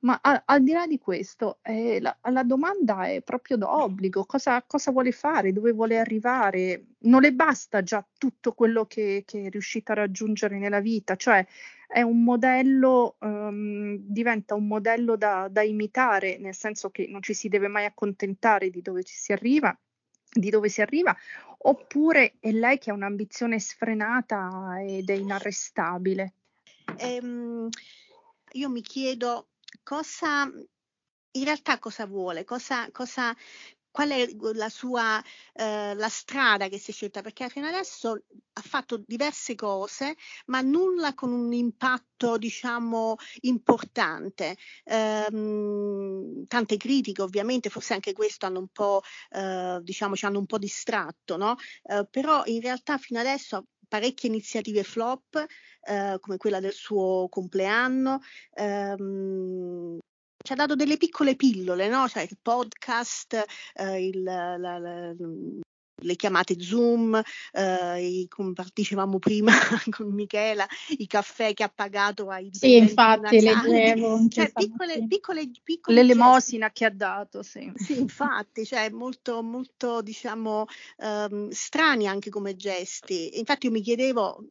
Ma 0.00 0.18
a, 0.22 0.44
al 0.46 0.62
di 0.62 0.70
là 0.70 0.86
di 0.86 0.98
questo, 0.98 1.58
eh, 1.62 2.00
la, 2.00 2.16
la, 2.30 2.44
domanda 2.44 3.08
è 3.08 3.20
proprio 3.20 3.56
d'obbligo, 3.56 4.24
cosa, 4.26 4.62
cosa, 4.62 4.92
vuole 4.92 5.10
fare, 5.10 5.52
dove 5.52 5.72
vuole 5.72 5.98
arrivare? 5.98 6.84
Non 7.00 7.20
le 7.20 7.32
basta 7.32 7.82
già 7.82 8.06
tutto 8.16 8.52
quello 8.52 8.84
che, 8.86 9.24
che 9.26 9.46
è 9.46 9.48
riuscita 9.50 9.92
a 9.92 9.96
raggiungere 9.96 10.58
nella 10.58 10.78
vita, 10.78 11.16
cioè 11.16 11.44
è 11.88 12.02
un 12.02 12.22
modello, 12.22 13.16
um, 13.20 13.96
diventa 13.98 14.54
un 14.54 14.68
modello 14.68 15.16
da, 15.16 15.48
da 15.50 15.62
imitare, 15.62 16.38
nel 16.38 16.54
senso 16.54 16.90
che 16.90 17.08
non 17.08 17.20
ci 17.20 17.34
si 17.34 17.48
deve 17.48 17.66
mai 17.66 17.84
accontentare 17.84 18.70
di 18.70 18.82
dove 18.82 19.02
ci 19.02 19.16
si 19.16 19.32
arriva, 19.32 19.76
di 20.30 20.50
dove 20.50 20.68
si 20.68 20.80
arriva, 20.80 21.16
oppure 21.58 22.34
è 22.38 22.52
lei 22.52 22.78
che 22.78 22.90
ha 22.90 22.94
un'ambizione 22.94 23.58
sfrenata 23.58 24.76
ed 24.80 25.10
è 25.10 25.14
inarrestabile? 25.14 26.34
Um, 27.00 27.68
io 28.52 28.68
mi 28.68 28.80
chiedo 28.80 29.48
cosa 29.82 30.50
in 31.32 31.44
realtà 31.44 31.78
cosa 31.78 32.06
vuole, 32.06 32.44
cosa, 32.44 32.90
cosa, 32.90 33.34
qual 33.90 34.10
è 34.10 34.26
la 34.54 34.68
sua 34.68 35.22
eh, 35.52 35.94
la 35.94 36.08
strada 36.08 36.68
che 36.68 36.78
si 36.78 36.90
è 36.90 36.94
scelta? 36.94 37.20
Perché 37.22 37.48
fino 37.48 37.66
adesso 37.66 38.12
ha 38.54 38.60
fatto 38.62 39.02
diverse 39.06 39.54
cose 39.54 40.16
ma 40.46 40.60
nulla 40.60 41.14
con 41.14 41.32
un 41.32 41.52
impatto 41.52 42.38
diciamo 42.38 43.16
importante. 43.42 44.56
Ehm, 44.84 46.46
tante 46.46 46.76
critiche 46.76 47.22
ovviamente 47.22 47.70
forse 47.70 47.94
anche 47.94 48.12
questo 48.12 48.46
hanno 48.46 48.58
un 48.60 48.68
po' 48.68 49.00
eh, 49.30 49.78
diciamo 49.82 50.16
ci 50.16 50.24
hanno 50.26 50.38
un 50.38 50.46
po' 50.46 50.58
distratto 50.58 51.36
no? 51.36 51.56
Eh, 51.84 52.06
però 52.10 52.42
in 52.46 52.60
realtà 52.60 52.98
fino 52.98 53.20
adesso 53.20 53.66
parecchie 53.88 54.28
iniziative 54.28 54.82
flop 54.84 55.44
eh, 55.82 56.18
come 56.20 56.36
quella 56.36 56.60
del 56.60 56.72
suo 56.72 57.28
compleanno 57.28 58.20
ehm, 58.54 59.98
ci 60.44 60.52
ha 60.52 60.56
dato 60.56 60.76
delle 60.76 60.96
piccole 60.96 61.36
pillole, 61.36 61.88
no? 61.88 62.08
Cioè 62.08 62.22
il 62.22 62.38
podcast, 62.40 63.44
eh, 63.74 64.06
il, 64.06 64.22
la, 64.22 64.56
la, 64.56 65.12
le 66.00 66.16
chiamate 66.16 66.60
Zoom, 66.60 67.20
eh, 67.52 68.06
i, 68.06 68.28
come 68.28 68.52
dicevamo 68.72 69.18
prima 69.18 69.52
con 69.90 70.12
Michela, 70.12 70.66
i 70.98 71.06
caffè 71.06 71.54
che 71.54 71.62
ha 71.62 71.72
pagato 71.74 72.28
ai 72.28 72.50
Sì, 72.52 72.76
infatti, 72.76 73.40
leggevo. 73.40 74.16
Cioè, 74.38 74.52
piccole, 74.52 75.06
piccole, 75.08 75.50
piccole 75.62 76.02
L'elemosina 76.02 76.70
che 76.70 76.84
ha 76.84 76.90
dato, 76.90 77.42
sì. 77.42 77.70
Sì, 77.88 77.98
infatti, 77.98 78.64
cioè 78.64 78.90
molto, 78.90 79.42
molto, 79.42 80.02
diciamo, 80.02 80.66
ehm, 80.98 81.48
strani 81.50 82.06
anche 82.06 82.30
come 82.30 82.54
gesti. 82.56 83.38
Infatti 83.38 83.66
io 83.66 83.72
mi 83.72 83.80
chiedevo, 83.80 84.44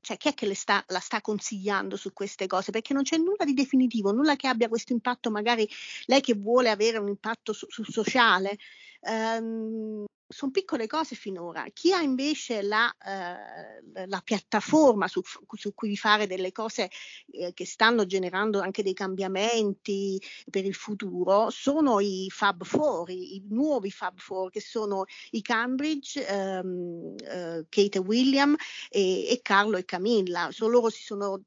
cioè 0.00 0.16
chi 0.16 0.28
è 0.28 0.34
che 0.34 0.52
sta, 0.54 0.82
la 0.88 0.98
sta 0.98 1.20
consigliando 1.20 1.96
su 1.96 2.12
queste 2.12 2.46
cose? 2.46 2.70
Perché 2.70 2.94
non 2.94 3.02
c'è 3.02 3.16
nulla 3.18 3.44
di 3.44 3.54
definitivo, 3.54 4.12
nulla 4.12 4.36
che 4.36 4.48
abbia 4.48 4.68
questo 4.68 4.92
impatto, 4.92 5.30
magari 5.30 5.68
lei 6.06 6.20
che 6.20 6.34
vuole 6.34 6.70
avere 6.70 6.98
un 6.98 7.08
impatto 7.08 7.52
sul 7.52 7.68
su 7.70 7.84
sociale. 7.84 8.56
Um, 9.00 10.04
sono 10.30 10.52
piccole 10.52 10.86
cose 10.86 11.16
finora. 11.16 11.64
Chi 11.72 11.92
ha 11.92 12.00
invece 12.00 12.62
la, 12.62 12.88
eh, 13.04 14.06
la 14.06 14.20
piattaforma 14.22 15.08
su, 15.08 15.20
su, 15.24 15.74
cui 15.74 15.96
fare 15.96 16.28
delle 16.28 16.52
cose 16.52 16.88
eh, 17.32 17.52
che 17.52 17.66
stanno 17.66 18.06
generando 18.06 18.60
anche 18.60 18.84
dei 18.84 18.94
cambiamenti 18.94 20.22
per 20.48 20.64
il 20.64 20.74
futuro 20.74 21.50
sono 21.50 21.98
i 21.98 22.28
Fab 22.30 22.62
Four, 22.64 23.10
i, 23.10 23.36
i 23.36 23.44
nuovi 23.48 23.90
Fab 23.90 24.18
Four 24.18 24.50
che 24.50 24.60
sono 24.60 25.04
i 25.30 25.42
Cambridge, 25.42 26.24
ehm, 26.24 27.14
eh, 27.18 27.66
Kate 27.68 27.98
e 27.98 28.00
William 28.00 28.54
e, 28.88 29.28
e, 29.28 29.40
Carlo 29.42 29.76
e 29.78 29.84
Camilla. 29.84 30.50
So, 30.52 30.68
loro 30.68 30.90
si 30.90 31.02
sono 31.02 31.42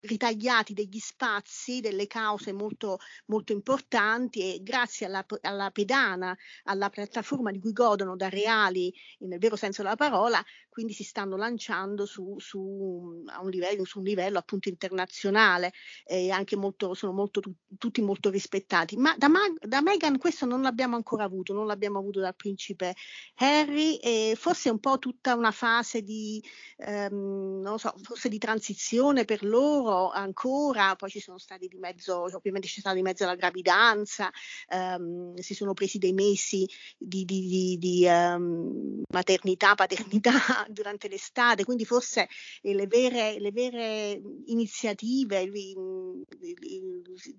ritagliati 0.00 0.74
degli 0.74 0.98
spazi, 0.98 1.80
delle 1.80 2.06
cause 2.06 2.52
molto, 2.52 2.98
molto 3.26 3.52
importanti 3.52 4.54
e 4.54 4.62
grazie 4.62 5.06
alla, 5.06 5.24
alla 5.40 5.70
pedana, 5.70 6.36
alla 6.64 6.90
piattaforma 6.96 7.50
di 7.50 7.60
cui 7.60 7.72
godono 7.72 8.16
da 8.16 8.30
reali 8.30 8.92
nel 9.18 9.38
vero 9.38 9.56
senso 9.56 9.82
della 9.82 9.96
parola, 9.96 10.42
quindi 10.70 10.94
si 10.94 11.04
stanno 11.04 11.36
lanciando 11.36 12.06
su, 12.06 12.36
su, 12.38 12.58
un, 12.58 13.50
livello, 13.50 13.84
su 13.84 13.98
un 13.98 14.04
livello 14.04 14.38
appunto 14.38 14.68
internazionale 14.68 15.72
e 16.04 16.30
anche 16.30 16.56
molto, 16.56 16.94
sono 16.94 17.12
molto, 17.12 17.42
tutti 17.76 18.00
molto 18.00 18.30
rispettati. 18.30 18.96
Ma 18.96 19.14
da, 19.18 19.28
da 19.60 19.82
Meghan 19.82 20.18
questo 20.18 20.46
non 20.46 20.62
l'abbiamo 20.62 20.96
ancora 20.96 21.24
avuto, 21.24 21.52
non 21.52 21.66
l'abbiamo 21.66 21.98
avuto 21.98 22.20
dal 22.20 22.34
principe 22.34 22.94
Harry 23.36 23.96
e 23.96 24.34
forse 24.36 24.70
è 24.70 24.72
un 24.72 24.80
po' 24.80 24.98
tutta 24.98 25.34
una 25.34 25.50
fase 25.50 26.02
di, 26.02 26.42
ehm, 26.78 27.74
so, 27.76 27.94
forse 28.02 28.28
di 28.28 28.38
transizione 28.38 29.24
per 29.24 29.44
loro 29.44 30.10
ancora, 30.10 30.96
poi 30.96 31.10
ci 31.10 31.20
sono 31.20 31.38
stati 31.38 31.68
di 31.68 31.76
mezzo, 31.78 32.22
ovviamente 32.22 32.68
c'è 32.68 32.80
stata 32.80 32.94
di 32.94 33.02
mezzo 33.02 33.26
la 33.26 33.34
gravidanza, 33.34 34.30
ehm, 34.68 35.34
si 35.36 35.54
sono 35.54 35.74
presi 35.74 35.98
dei 35.98 36.12
mesi 36.12 36.66
di, 36.98 37.24
di, 37.24 37.46
di, 37.46 37.78
di 37.78 38.06
ehm, 38.06 39.02
maternità, 39.12 39.74
paternità 39.74 40.32
durante 40.68 41.08
l'estate, 41.08 41.64
quindi 41.64 41.84
forse 41.84 42.28
eh, 42.62 42.74
le, 42.74 42.86
vere, 42.86 43.38
le 43.38 43.52
vere 43.52 44.20
iniziative 44.46 45.50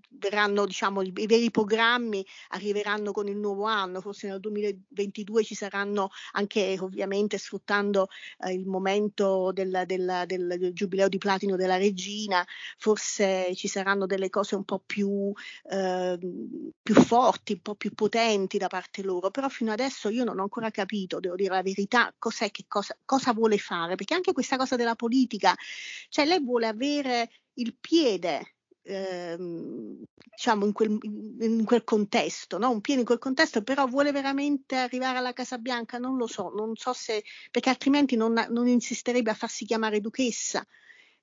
verranno, 0.09 0.65
diciamo, 0.65 1.01
i, 1.01 1.11
veri 1.11 1.51
programmi 1.51 2.25
arriveranno 2.49 3.11
con 3.11 3.27
il 3.27 3.37
nuovo 3.37 3.63
anno, 3.65 4.01
forse 4.01 4.27
nel 4.27 4.39
2022 4.39 5.43
ci 5.43 5.55
saranno 5.55 6.09
anche 6.33 6.77
ovviamente 6.79 7.37
sfruttando 7.37 8.07
eh, 8.39 8.53
il 8.53 8.65
momento 8.65 9.51
del, 9.53 9.83
del, 9.85 10.23
del, 10.25 10.55
del, 10.57 10.73
giubileo 10.73 11.07
di 11.07 11.17
platino 11.17 11.55
della 11.55 11.77
regina, 11.77 12.45
forse 12.77 13.53
ci 13.55 13.67
saranno 13.67 14.05
delle 14.05 14.29
cose 14.29 14.55
un 14.55 14.63
po' 14.63 14.81
più, 14.85 15.31
eh, 15.69 16.17
più 16.81 16.95
forti, 16.95 17.53
un 17.53 17.61
po' 17.61 17.75
più 17.75 17.93
potenti 17.93 18.57
da 18.57 18.67
parte 18.67 19.03
loro, 19.03 19.29
però 19.37 19.49
fino 19.49 19.71
adesso 19.71 20.09
io 20.09 20.23
non 20.23 20.39
ho 20.39 20.41
ancora 20.41 20.71
capito, 20.71 21.19
devo 21.19 21.35
dire 21.35 21.53
la 21.53 21.61
verità, 21.61 22.11
cos'è 22.17 22.49
che 22.49 22.65
cosa, 22.67 22.97
cosa 23.05 23.33
vuole 23.33 23.59
fare, 23.59 23.93
perché 23.93 24.15
anche 24.15 24.33
questa 24.33 24.57
cosa 24.57 24.75
della 24.75 24.95
politica, 24.95 25.55
cioè 26.09 26.25
lei 26.25 26.43
vuole 26.43 26.65
avere 26.65 27.29
il 27.53 27.75
piede 27.79 28.55
ehm, 28.81 30.01
diciamo 30.35 30.65
in 30.65 30.71
quel, 30.71 30.97
in 31.03 31.63
quel 31.65 31.83
contesto, 31.83 32.57
no? 32.57 32.71
un 32.71 32.81
piede 32.81 33.01
in 33.01 33.05
quel 33.05 33.19
contesto, 33.19 33.61
però 33.61 33.85
vuole 33.85 34.11
veramente 34.11 34.75
arrivare 34.75 35.19
alla 35.19 35.33
Casa 35.33 35.59
Bianca, 35.59 35.99
non 35.99 36.17
lo 36.17 36.25
so, 36.25 36.49
non 36.49 36.75
so 36.75 36.93
se, 36.93 37.23
perché 37.51 37.69
altrimenti 37.69 38.15
non, 38.15 38.43
non 38.49 38.67
insisterebbe 38.67 39.29
a 39.29 39.35
farsi 39.35 39.65
chiamare 39.65 39.99
duchessa. 39.99 40.65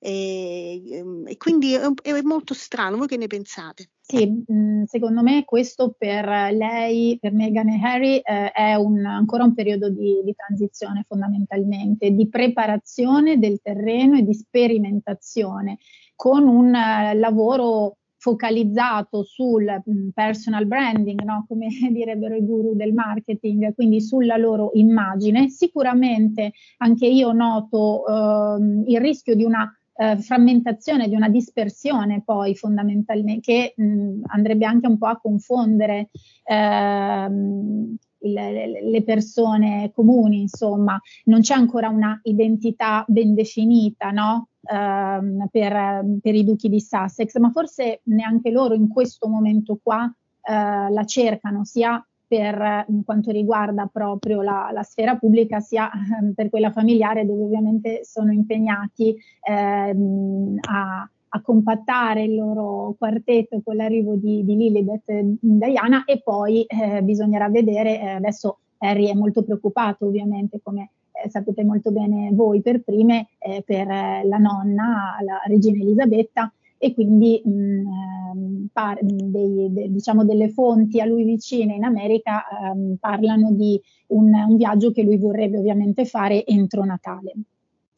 E, 0.05 0.83
ehm, 0.87 1.23
e 1.27 1.35
quindi 1.37 1.73
è, 1.73 1.81
è, 2.03 2.21
molto 2.21 2.53
strano, 2.53 2.97
voi 2.97 3.07
che 3.07 3.17
ne 3.17 3.25
pensate? 3.25 3.89
Sì, 4.01 4.27
mh, 4.27 4.83
secondo 4.83 5.23
me 5.23 5.43
questo 5.45 5.95
per 5.97 6.27
lei, 6.53 7.17
per 7.19 7.33
Meghan 7.33 7.69
e 7.69 7.79
Harry, 7.81 8.15
eh, 8.17 8.51
è 8.51 8.75
un, 8.75 9.03
ancora 9.03 9.45
un 9.45 9.55
periodo 9.55 9.89
di, 9.89 10.21
di, 10.23 10.35
transizione 10.35 11.05
fondamentalmente, 11.07 12.11
di 12.11 12.29
preparazione 12.29 13.39
del 13.39 13.59
terreno 13.63 14.15
e 14.15 14.21
di 14.21 14.35
sperimentazione, 14.35 15.79
con 16.15 16.47
un 16.47 16.67
uh, 16.67 17.17
lavoro 17.17 17.97
focalizzato 18.15 19.23
sul 19.23 19.81
mh, 19.83 20.09
personal 20.13 20.67
branding, 20.67 21.19
no? 21.23 21.45
come 21.47 21.65
direbbero 21.91 22.35
i 22.35 22.45
guru 22.45 22.75
del 22.75 22.93
marketing, 22.93 23.73
quindi 23.73 24.01
sulla 24.01 24.37
loro 24.37 24.69
immagine. 24.73 25.49
Sicuramente 25.49 26.51
anche 26.77 27.07
io 27.07 27.31
noto 27.31 28.03
uh, 28.03 28.83
il 28.85 28.99
rischio 28.99 29.33
di 29.33 29.43
una 29.43 29.67
eh, 29.95 30.17
frammentazione, 30.17 31.07
di 31.07 31.15
una 31.15 31.29
dispersione 31.29 32.21
poi 32.23 32.55
fondamentalmente 32.55 33.39
che 33.41 33.73
mh, 33.75 34.21
andrebbe 34.27 34.65
anche 34.65 34.87
un 34.87 34.97
po' 34.97 35.07
a 35.07 35.19
confondere 35.19 36.09
ehm, 36.43 37.95
le 38.25 39.03
persone 39.03 39.91
comuni, 39.93 40.41
insomma, 40.41 40.99
non 41.25 41.41
c'è 41.41 41.53
ancora 41.53 41.89
una 41.89 42.19
identità 42.23 43.05
ben 43.07 43.35
definita, 43.35 44.09
no? 44.09 44.47
ehm, 44.65 45.47
per, 45.51 46.05
per, 46.21 46.35
i 46.35 46.43
duchi 46.43 46.69
di 46.69 46.79
Sussex, 46.79 47.37
ma 47.37 47.51
forse 47.51 48.01
neanche 48.05 48.51
loro 48.51 48.73
in 48.73 48.87
questo 48.87 49.27
momento 49.27 49.79
qua 49.81 50.05
eh, 50.41 50.91
la 50.91 51.05
cercano, 51.05 51.63
sia 51.65 52.03
per 52.27 52.85
quanto 53.03 53.31
riguarda 53.31 53.89
proprio 53.91 54.41
la, 54.41 54.69
la 54.71 54.83
sfera 54.83 55.15
pubblica 55.15 55.59
sia 55.59 55.89
ehm, 55.91 56.33
per 56.33 56.49
quella 56.49 56.71
familiare 56.71 57.25
dove 57.25 57.43
ovviamente 57.43 58.01
sono 58.03 58.31
impegnati 58.31 59.15
ehm, 59.47 60.57
a, 60.61 61.09
a, 61.29 61.41
compattare 61.41 62.23
il 62.23 62.35
loro 62.35 62.95
quartetto 62.97 63.61
con 63.63 63.75
l'arrivo 63.75 64.15
di, 64.15 64.43
di 64.43 64.55
Lilibet 64.55 65.03
Diana. 65.39 66.03
E 66.05 66.21
poi 66.21 66.63
eh, 66.63 67.01
bisognerà 67.03 67.49
vedere, 67.49 68.01
eh, 68.01 68.07
adesso 68.07 68.59
Harry 68.79 69.07
è 69.07 69.13
molto 69.13 69.43
preoccupato 69.43 70.05
ovviamente 70.05 70.59
come 70.61 70.91
eh, 71.11 71.29
sapete 71.29 71.63
molto 71.63 71.91
bene 71.91 72.29
voi 72.33 72.61
per 72.61 72.81
prime, 72.81 73.29
eh, 73.39 73.63
per 73.65 73.87
la 73.87 74.37
nonna, 74.37 75.17
la 75.21 75.41
regina 75.47 75.81
Elisabetta, 75.81 76.51
e 76.85 76.93
quindi 76.93 77.41
mh, 77.43 77.51
ehm, 77.51 78.67
par- 78.71 78.99
dei, 79.01 79.71
de, 79.71 79.89
diciamo 79.89 80.23
delle 80.23 80.49
fonti 80.49 80.99
a 81.01 81.05
lui 81.05 81.23
vicine 81.23 81.73
in 81.73 81.83
America 81.83 82.43
ehm, 82.47 82.97
parlano 82.99 83.51
di 83.53 83.81
un, 84.09 84.31
un 84.31 84.55
viaggio 84.55 84.91
che 84.91 85.01
lui 85.01 85.17
vorrebbe 85.17 85.57
ovviamente 85.57 86.05
fare 86.05 86.45
entro 86.45 86.85
Natale. 86.85 87.33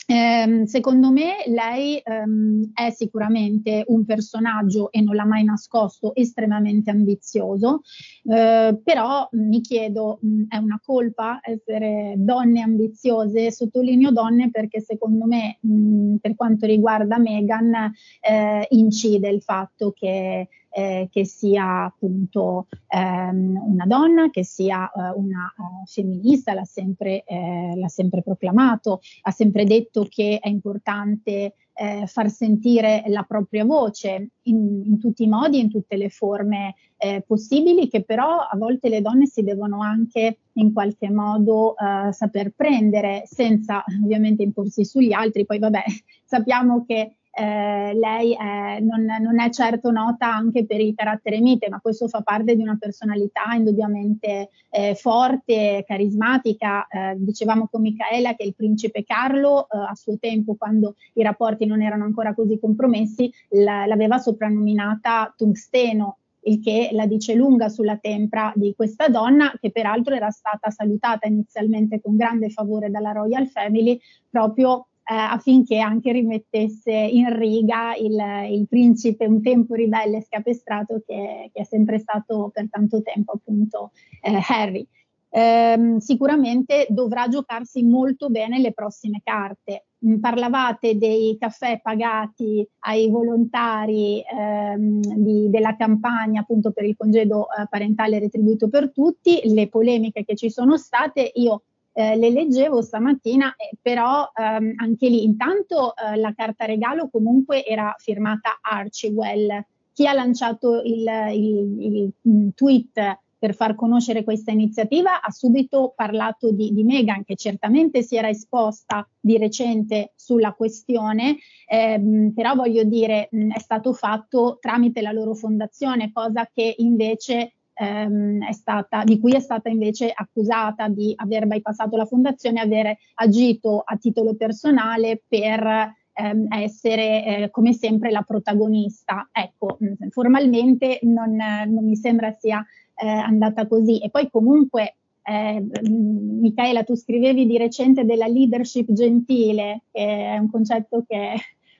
Eh, 0.09 0.63
secondo 0.67 1.11
me 1.11 1.43
lei 1.47 1.97
ehm, 2.01 2.71
è 2.73 2.91
sicuramente 2.91 3.83
un 3.87 4.05
personaggio 4.05 4.89
e 4.89 5.01
non 5.01 5.15
l'ha 5.15 5.25
mai 5.25 5.43
nascosto 5.43 6.15
estremamente 6.15 6.89
ambizioso, 6.91 7.81
eh, 8.23 8.79
però 8.81 9.27
mi 9.33 9.59
chiedo 9.59 10.19
mh, 10.21 10.43
è 10.47 10.55
una 10.55 10.79
colpa 10.81 11.41
essere 11.43 12.13
donne 12.15 12.61
ambiziose? 12.61 13.51
Sottolineo 13.51 14.11
donne 14.11 14.49
perché 14.49 14.79
secondo 14.79 15.25
me 15.25 15.57
mh, 15.59 16.15
per 16.21 16.35
quanto 16.35 16.65
riguarda 16.65 17.17
Meghan 17.17 17.91
eh, 18.21 18.65
incide 18.69 19.27
il 19.27 19.41
fatto 19.41 19.91
che 19.91 20.47
eh, 20.77 21.09
che 21.11 21.25
sia 21.25 21.85
appunto 21.85 22.67
ehm, 22.87 23.59
una 23.65 23.85
donna, 23.87 24.29
che 24.29 24.43
sia 24.43 24.85
eh, 24.91 25.11
una 25.15 25.51
uh, 25.57 25.83
femminista, 25.87 26.53
l'ha 26.53 26.65
sempre, 26.65 27.23
eh, 27.23 27.71
l'ha 27.75 27.87
sempre 27.87 28.21
proclamato, 28.21 29.01
ha 29.23 29.31
sempre 29.31 29.65
detto 29.65 30.05
che 30.07 30.37
è 30.39 30.47
importante 30.47 31.55
eh, 31.73 32.05
far 32.05 32.29
sentire 32.29 33.03
la 33.07 33.23
propria 33.23 33.65
voce 33.65 34.29
in, 34.43 34.83
in, 34.85 34.99
tutti 34.99 35.23
i 35.23 35.27
modi, 35.27 35.59
in 35.59 35.71
tutte 35.71 35.97
le 35.97 36.09
forme 36.09 36.75
eh, 36.97 37.23
possibili, 37.25 37.87
che 37.87 38.03
però 38.03 38.37
a 38.37 38.55
volte 38.55 38.89
le 38.89 39.01
donne 39.01 39.25
si 39.25 39.41
devono 39.41 39.81
anche 39.81 40.37
in 40.53 40.73
qualche 40.73 41.09
modo 41.09 41.75
eh, 41.75 42.13
saper 42.13 42.51
prendere 42.55 43.23
senza 43.25 43.83
ovviamente 44.03 44.43
imporsi 44.43 44.85
sugli 44.85 45.11
altri. 45.11 45.43
Poi 45.43 45.57
vabbè, 45.57 45.83
sappiamo 46.23 46.85
che 46.85 47.17
eh, 47.39 47.93
lei 47.93 48.34
è, 48.34 48.80
non, 48.80 49.06
non, 49.06 49.39
è 49.39 49.52
certo 49.52 49.91
nota 49.91 50.34
anche 50.34 50.65
per 50.65 50.82
il 50.82 50.95
carattere 50.95 51.39
mite, 51.39 51.69
ma 51.69 51.80
questo 51.80 52.08
fa 52.08 52.21
parte 52.21 52.56
di 52.56 52.63
una 52.63 52.78
personalità 52.80 53.54
indubbiamente 53.54 54.50
eh, 54.71 54.95
forte, 54.95 55.84
carismatica. 55.86 56.88
Eh, 56.88 57.15
dicevamo 57.17 57.67
con 57.71 57.82
Michaela 57.82 58.34
che 58.34 58.43
il 58.43 58.56
principe 58.56 59.04
Carlo 59.04 59.67
eh, 59.69 59.78
a 59.78 59.93
suo 59.93 60.17
tempo, 60.17 60.56
quando 60.56 60.95
i 61.13 61.21
rapporti 61.21 61.67
non 61.67 61.84
erano 61.84 62.06
ancora 62.06 62.34
così 62.34 62.58
compromessi, 62.58 63.32
la, 63.50 63.86
l'aveva 63.86 64.17
soprannominata 64.17 65.32
Tungsteno, 65.38 66.17
il 66.45 66.60
che 66.60 66.89
la 66.91 67.06
dice 67.06 67.36
lunga 67.36 67.69
sulla 67.69 67.97
tempra 67.97 68.52
di 68.56 68.73
questa 68.76 69.10
donna, 69.10 69.54
che 69.62 69.69
peraltro 69.69 70.15
era 70.15 70.32
stata 70.32 70.71
salutata 70.71 71.28
inizialmente 71.28 72.02
con 72.02 72.15
grande 72.15 72.50
favore 72.50 72.89
dalla 72.89 73.12
Royal 73.12 73.45
Family 73.45 74.00
proprio 74.28 74.88
eh, 75.09 75.15
affinché 75.15 75.79
anche 75.79 76.11
rimettesse 76.11 76.91
in 76.91 77.33
riga 77.37 77.95
il, 77.95 78.17
il, 78.51 78.67
principe 78.67 79.25
un 79.25 79.41
tempo 79.41 79.73
ribelle 79.73 80.21
scapestrato 80.21 81.01
che, 81.05 81.49
che, 81.53 81.61
è 81.61 81.63
sempre 81.63 81.97
stato 81.99 82.51
per 82.53 82.67
tanto 82.69 83.01
tempo 83.01 83.31
appunto 83.33 83.91
eh, 84.21 84.39
Harry. 84.49 84.85
Eh, 85.29 85.95
sicuramente 85.99 86.87
dovrà 86.89 87.27
giocarsi 87.27 87.83
molto 87.83 88.29
bene 88.29 88.59
le 88.59 88.73
prossime 88.73 89.21
carte. 89.23 89.85
Mm, 90.05 90.19
parlavate 90.19 90.97
dei 90.97 91.37
caffè 91.39 91.79
pagati 91.81 92.67
ai 92.79 93.09
volontari 93.09 94.21
ehm, 94.21 94.99
di, 94.99 95.49
della 95.49 95.75
campagna 95.75 96.41
appunto 96.41 96.71
per 96.71 96.83
il 96.83 96.95
congedo 96.95 97.47
eh, 97.49 97.65
parentale 97.69 98.19
retribuito 98.19 98.67
per 98.67 98.91
tutti, 98.91 99.39
le 99.45 99.69
polemiche 99.69 100.25
che 100.25 100.35
ci 100.35 100.49
sono 100.49 100.77
state. 100.77 101.31
Io 101.35 101.63
eh, 101.97 102.15
le 102.15 102.29
leggevo 102.29 102.83
stamattina, 102.83 103.55
eh, 103.55 103.75
però 103.81 104.29
ehm, 104.31 104.73
anche 104.75 105.10
lì 105.10 105.23
intanto 105.23 105.95
eh, 105.95 106.15
la 106.17 106.31
carta 106.36 106.65
regalo 106.65 107.10
comunque 107.10 107.65
era 107.65 107.95
firmata 107.97 108.60
Archewell. 108.62 109.65
Chi 109.93 110.05
ha 110.05 110.13
lanciato 110.13 110.83
il, 110.83 111.07
il, 111.31 111.81
il, 111.81 112.12
il 112.21 112.51
tweet 112.53 113.17
per 113.39 113.55
far 113.55 113.73
conoscere 113.73 114.23
questa 114.23 114.51
iniziativa 114.51 115.21
ha 115.21 115.31
subito 115.31 115.93
parlato 115.95 116.51
di, 116.51 116.71
di, 116.71 116.83
Meghan 116.83 117.23
che 117.23 117.36
certamente 117.36 118.03
si 118.03 118.15
era 118.15 118.29
esposta 118.29 119.07
di 119.19 119.39
recente 119.39 120.12
sulla 120.15 120.53
questione, 120.53 121.38
ehm, 121.67 122.31
però 122.31 122.53
voglio 122.53 122.83
dire 122.83 123.27
mh, 123.31 123.53
è 123.53 123.60
stato 123.60 123.93
fatto 123.93 124.60
tramite 124.62 125.01
la 125.01 125.12
loro 125.12 125.33
fondazione, 125.33 126.12
cosa 126.12 126.47
che 126.53 126.75
invece 126.77 127.53
ehm, 127.77 128.49
stata, 128.51 129.03
di 129.03 129.19
cui 129.19 129.33
è 129.33 129.39
stata 129.39 129.69
invece 129.69 130.11
accusata 130.13 130.87
di 130.87 131.13
aver 131.15 131.47
bypassato 131.47 131.95
la 131.95 132.05
fondazione 132.05 132.59
e 132.59 132.63
aver 132.63 132.97
agito 133.15 133.81
a 133.85 133.95
titolo 133.97 134.35
personale 134.35 135.21
per 135.27 135.93
ehm, 136.13 136.47
essere 136.49 137.25
eh, 137.25 137.49
come 137.51 137.73
sempre 137.73 138.11
la 138.11 138.21
protagonista. 138.21 139.29
Ecco, 139.31 139.77
formalmente 140.09 140.99
non, 141.03 141.35
non 141.35 141.85
mi 141.85 141.95
sembra 141.95 142.31
sia 142.31 142.65
eh, 142.95 143.07
andata 143.07 143.67
così. 143.67 143.99
E 143.99 144.09
poi 144.09 144.29
comunque 144.29 144.95
eh, 145.23 145.61
Michaela, 145.81 146.83
tu 146.83 146.95
scrivevi 146.95 147.45
di 147.45 147.57
recente 147.57 148.05
della 148.05 148.27
leadership 148.27 148.91
gentile, 148.93 149.81
che 149.91 150.05
è 150.05 150.37
un 150.37 150.49
concetto 150.49 151.03
che 151.05 151.35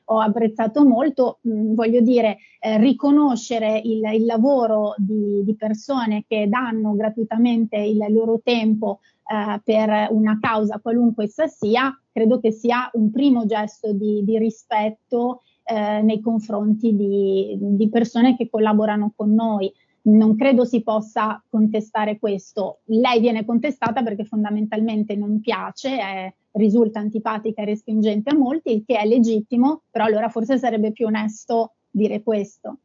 ho 0.10 0.20
apprezzato 0.20 0.86
molto, 0.86 1.40
mh, 1.42 1.52
mm, 1.52 1.74
voglio 1.74 2.02
dire, 2.02 2.38
eh, 2.60 2.78
riconoscere 2.78 3.82
il, 3.84 4.02
il 4.14 4.26
lavoro 4.26 4.94
di, 4.98 5.44
di, 5.44 5.56
persone 5.56 6.24
che 6.28 6.48
danno 6.48 6.96
gratuitamente 6.96 7.78
il 7.78 8.04
loro 8.10 8.40
tempo 8.44 9.00
eh, 9.26 9.62
per 9.64 10.08
una 10.12 10.38
causa 10.40 10.80
qualunque 10.80 11.26
essa 11.26 11.48
sia, 11.48 11.98
credo 12.12 12.40
che 12.40 12.52
sia 12.52 12.90
un 12.94 13.12
primo 13.12 13.46
gesto 13.46 13.92
di, 13.92 14.24
di 14.24 14.38
rispetto 14.38 15.42
eh, 15.64 16.02
nei 16.02 16.22
confronti 16.22 16.96
di, 16.96 17.58
di 17.60 17.90
persone 17.90 18.38
che 18.38 18.50
collaborano 18.50 19.12
con 19.16 19.34
noi 19.34 19.72
non 20.08 20.36
credo 20.36 20.64
si 20.64 20.82
possa 20.84 21.42
contestare 21.50 22.18
questo. 22.18 22.80
Lei 22.86 23.20
viene 23.20 23.46
contestata 23.46 24.04
perché 24.04 24.24
fondamentalmente 24.24 25.16
non 25.16 25.40
piace, 25.40 25.98
è 25.98 26.34
risulta 26.52 27.00
antipatica 27.00 27.62
e 27.62 27.66
respingente 27.66 28.32
a 28.32 28.36
molti, 28.36 28.74
il 28.74 28.84
che 28.86 28.98
è 28.98 29.06
legittimo, 29.06 29.84
però 29.90 30.06
allora 30.06 30.30
forse 30.30 30.58
sarebbe 30.58 30.92
più 30.92 31.06
onesto 31.08 31.74
dire 31.90 32.24
questo. 32.24 32.80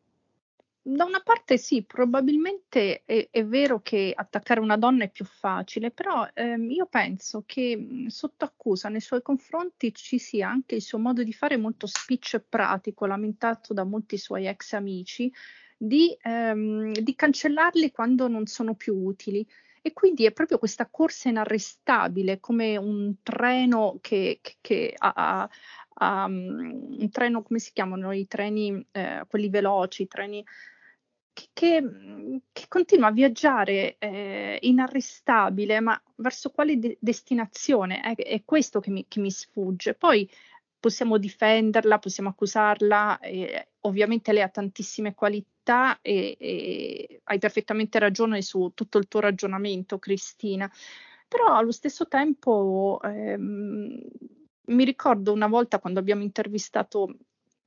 Da 0.84 1.04
una 1.04 1.20
parte 1.20 1.58
sì, 1.58 1.84
probabilmente 1.84 3.04
è, 3.04 3.28
è, 3.30 3.44
vero 3.46 3.82
che 3.82 4.12
attaccare 4.12 4.58
una 4.58 4.76
donna 4.76 5.04
è 5.04 5.10
più 5.10 5.24
facile, 5.24 5.92
però 5.92 6.26
ehm, 6.34 6.68
io 6.72 6.86
penso 6.86 7.44
che 7.46 8.06
sotto 8.08 8.44
accusa 8.44 8.88
nei 8.88 9.00
suoi 9.00 9.22
confronti 9.22 9.94
ci 9.94 10.18
sia 10.18 10.48
anche 10.48 10.74
il 10.74 10.82
suo 10.82 10.98
modo 10.98 11.22
di 11.22 11.32
fare 11.32 11.56
molto 11.56 11.86
spiccio 11.86 12.38
e 12.38 12.40
pratico, 12.40 13.06
lamentato 13.06 13.72
da 13.72 13.84
molti 13.84 14.18
suoi 14.18 14.48
ex 14.48 14.72
amici, 14.72 15.32
di, 15.84 16.16
ehm, 16.22 16.92
di 16.92 17.14
cancellarli 17.16 17.90
quando 17.90 18.28
non 18.28 18.46
sono 18.46 18.74
più 18.74 18.96
utili. 18.96 19.46
E 19.84 19.92
quindi 19.92 20.24
è 20.24 20.30
proprio 20.32 20.58
questa 20.58 20.86
corsa 20.88 21.28
inarrestabile, 21.28 22.38
come 22.38 22.76
un 22.76 23.16
treno 23.22 23.98
che, 24.00 24.38
che, 24.40 24.56
che 24.60 24.94
ha, 24.96 25.48
ha 25.94 26.24
um, 26.24 26.96
un 27.00 27.10
treno, 27.10 27.42
come 27.42 27.58
si 27.58 27.72
chiamano 27.72 28.12
i 28.12 28.28
treni, 28.28 28.86
eh, 28.92 29.24
quelli 29.28 29.48
veloci, 29.48 30.02
i 30.02 30.06
treni 30.06 30.44
che, 31.32 31.48
che, 31.52 31.82
che, 32.52 32.64
continua 32.68 33.08
a 33.08 33.12
viaggiare 33.12 33.96
eh, 33.98 34.58
inarrestabile, 34.60 35.80
ma 35.80 36.00
verso 36.16 36.50
quale 36.50 36.78
de- 36.78 36.96
destinazione? 37.00 38.00
È, 38.02 38.14
è 38.14 38.42
questo 38.44 38.80
mi, 38.86 39.06
che 39.08 39.18
mi, 39.18 39.32
sfugge. 39.32 39.94
Poi 39.94 40.30
possiamo 40.82 41.16
difenderla, 41.16 42.00
possiamo 42.00 42.30
accusarla, 42.30 43.20
eh, 43.20 43.68
ovviamente 43.82 44.32
lei 44.32 44.42
ha 44.42 44.48
tantissime 44.48 45.14
qualità 45.14 46.00
e, 46.02 46.36
e, 46.40 47.20
hai 47.22 47.38
perfettamente 47.38 48.00
ragione 48.00 48.42
su 48.42 48.72
tutto 48.74 48.98
il 48.98 49.06
tuo 49.06 49.20
ragionamento, 49.20 50.00
Cristina, 50.00 50.68
però 51.28 51.54
allo 51.54 51.70
stesso 51.70 52.08
tempo 52.08 52.98
ehm, 53.00 54.00
mi 54.66 54.84
ricordo 54.84 55.32
una 55.32 55.46
volta 55.46 55.78
quando 55.78 56.00
abbiamo 56.00 56.24
intervistato 56.24 57.14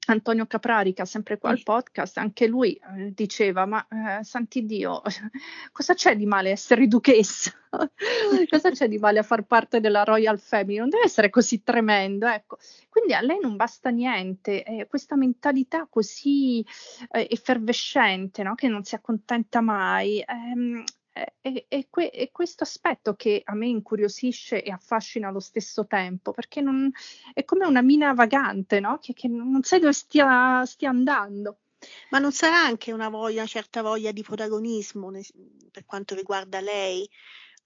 Antonio 0.07 0.45
Caprarica, 0.45 1.05
sempre 1.05 1.37
qua 1.37 1.49
al 1.49 1.63
podcast, 1.63 2.17
anche 2.17 2.47
lui 2.47 2.73
eh, 2.73 3.11
diceva: 3.13 3.65
Ma 3.65 3.85
eh, 3.87 4.23
santi 4.23 4.65
Dio, 4.65 5.01
cosa 5.71 5.93
c'è 5.93 6.15
di 6.15 6.25
male 6.25 6.51
essere 6.51 6.87
duchessa? 6.87 7.51
cosa 8.49 8.71
c'è 8.71 8.87
di 8.87 8.97
male 8.97 9.19
a 9.19 9.23
far 9.23 9.43
parte 9.43 9.79
della 9.79 10.03
Royal 10.03 10.39
Family? 10.39 10.77
Non 10.77 10.89
deve 10.89 11.05
essere 11.05 11.29
così 11.29 11.63
tremendo. 11.63 12.27
Ecco. 12.27 12.57
Quindi 12.89 13.13
a 13.13 13.21
lei 13.21 13.39
non 13.41 13.55
basta 13.55 13.89
niente, 13.89 14.63
eh, 14.63 14.87
questa 14.87 15.15
mentalità 15.15 15.87
così 15.89 16.65
eh, 17.11 17.27
effervescente, 17.29 18.41
no? 18.43 18.55
che 18.55 18.67
non 18.67 18.83
si 18.83 18.95
accontenta 18.95 19.61
mai. 19.61 20.23
Ehm, 20.25 20.83
è, 21.39 21.65
è, 21.69 21.87
que- 21.89 22.09
è, 22.09 22.29
questo 22.31 22.63
aspetto 22.63 23.15
che 23.15 23.41
a 23.45 23.55
me 23.55 23.67
incuriosisce 23.67 24.61
e 24.61 24.69
affascina 24.69 25.29
allo 25.29 25.39
stesso 25.39 25.87
tempo, 25.87 26.31
perché 26.31 26.59
non, 26.59 26.91
è 27.33 27.45
come 27.45 27.65
una 27.65 27.81
mina 27.81 28.13
vagante, 28.13 28.81
no? 28.81 28.97
che, 28.99 29.13
che, 29.13 29.29
non 29.29 29.63
sai 29.63 29.79
dove 29.79 29.93
stia, 29.93 30.65
stia, 30.65 30.89
andando. 30.89 31.59
Ma 32.09 32.19
non 32.19 32.33
sarà 32.33 32.61
anche 32.61 32.91
una 32.91 33.09
voglia, 33.09 33.41
una 33.41 33.47
certa 33.47 33.81
voglia 33.81 34.11
di 34.11 34.23
protagonismo 34.23 35.11
per 35.71 35.85
quanto 35.85 36.15
riguarda 36.15 36.59
lei 36.59 37.07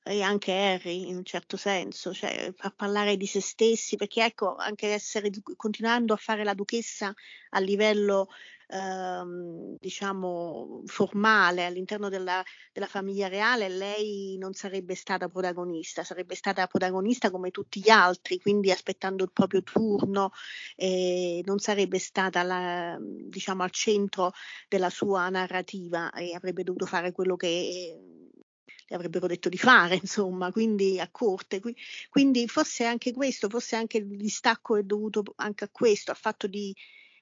e 0.10 0.24
anche 0.24 0.52
Harry 0.52 1.08
in 1.08 1.18
un 1.18 1.24
certo 1.24 1.56
senso, 1.56 2.14
cioè 2.14 2.52
a 2.58 2.72
parlare 2.72 3.16
di 3.16 3.28
se 3.28 3.42
stessi, 3.42 3.96
perché 3.96 4.24
ecco, 4.24 4.56
anche 4.56 4.88
essere, 4.88 5.30
continuando 5.56 6.14
a 6.14 6.18
fare 6.18 6.44
la 6.44 6.56
duchessa 6.56 7.14
a 7.52 7.60
livello 7.60 8.28
ehm, 8.70 9.78
diciamo, 9.80 10.82
formale 10.86 11.66
all'interno 11.66 12.10
della, 12.10 12.44
della, 12.72 12.88
famiglia 12.88 13.28
reale, 13.28 13.70
lei 13.70 14.36
non 14.40 14.54
sarebbe 14.54 14.96
stata 14.96 15.30
protagonista, 15.30 16.04
sarebbe 16.04 16.34
stata 16.34 16.66
protagonista 16.66 17.30
come 17.30 17.52
tutti 17.52 17.80
gli 17.80 17.90
altri, 17.90 18.40
quindi 18.40 18.72
aspettando 18.72 19.24
il 19.24 19.32
proprio 19.32 19.62
turno, 19.62 20.32
eh, 20.76 21.42
non 21.46 21.60
sarebbe 21.60 22.00
stata 22.00 22.42
la, 22.42 22.98
diciamo, 23.00 23.62
al 23.62 23.72
centro 23.72 24.32
della 24.68 24.90
sua 24.90 25.30
narrativa 25.30 26.12
e 26.14 26.34
avrebbe 26.34 26.64
dovuto 26.64 26.88
fare 26.88 27.12
quello 27.12 27.36
che 27.36 28.18
le 28.88 28.96
avrebbero 28.96 29.28
detto 29.28 29.50
di 29.50 29.58
fare, 29.58 29.96
insomma, 30.02 30.52
quindi 30.52 31.00
a 31.00 31.10
corte. 31.10 31.62
Quindi 32.10 32.48
forse 32.48 32.86
anche 32.86 33.14
questo, 33.14 33.50
forse 33.50 33.76
anche 33.76 33.98
il 33.98 34.08
distacco 34.08 34.76
è 34.76 34.84
dovuto 34.84 35.24
anche 35.38 35.66
a 35.66 35.70
questo, 35.72 36.12
al 36.12 36.18
fatto 36.18 36.48
di 36.48 36.76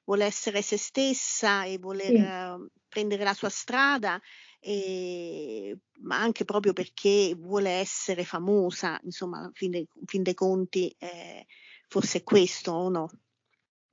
vuole 0.07 0.25
essere 0.25 0.61
se 0.61 0.77
stessa 0.77 1.65
e 1.65 1.77
voler 1.77 2.05
sì. 2.05 2.15
uh, 2.15 2.69
prendere 2.87 3.23
la 3.23 3.33
sua 3.33 3.49
strada, 3.49 4.19
e, 4.59 5.77
ma 5.99 6.17
anche 6.17 6.45
proprio 6.45 6.73
perché 6.73 7.35
vuole 7.37 7.69
essere 7.71 8.23
famosa, 8.23 8.99
insomma, 9.03 9.43
in 9.43 9.51
fin 9.53 9.71
dei, 9.71 9.87
fin 10.05 10.23
dei 10.23 10.33
conti, 10.33 10.95
eh, 10.97 11.45
forse 11.87 12.23
questo 12.23 12.71
o 12.71 12.89
no? 12.89 13.09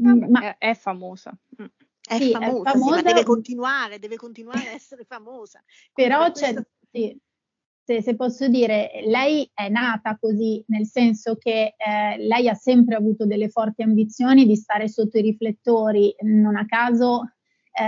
Mm, 0.02 0.30
ma 0.30 0.56
è, 0.56 0.70
è 0.70 0.74
famosa. 0.74 1.36
Mm. 1.60 1.66
È, 2.06 2.18
sì, 2.18 2.30
famosa, 2.30 2.70
è 2.70 2.72
famosa, 2.72 2.96
sì, 2.98 3.02
deve 3.02 3.24
continuare, 3.24 3.98
deve 3.98 4.16
continuare 4.16 4.68
a 4.68 4.72
essere 4.72 5.04
famosa. 5.04 5.62
Però 5.92 6.30
c'è, 6.30 6.52
questo... 6.52 6.70
sì, 6.90 7.18
se, 7.84 8.02
se, 8.02 8.16
posso 8.16 8.48
dire, 8.48 9.02
lei 9.06 9.48
è 9.52 9.68
nata 9.68 10.16
così, 10.18 10.64
nel 10.68 10.86
senso 10.86 11.36
che 11.36 11.74
eh, 11.76 12.16
lei 12.18 12.48
ha 12.48 12.54
sempre 12.54 12.94
avuto 12.94 13.26
delle 13.26 13.50
forti 13.50 13.82
ambizioni 13.82 14.46
di 14.46 14.56
stare 14.56 14.88
sotto 14.88 15.18
i 15.18 15.22
riflettori, 15.22 16.14
non 16.22 16.56
a 16.56 16.64
caso 16.64 17.28
eh, 17.76 17.82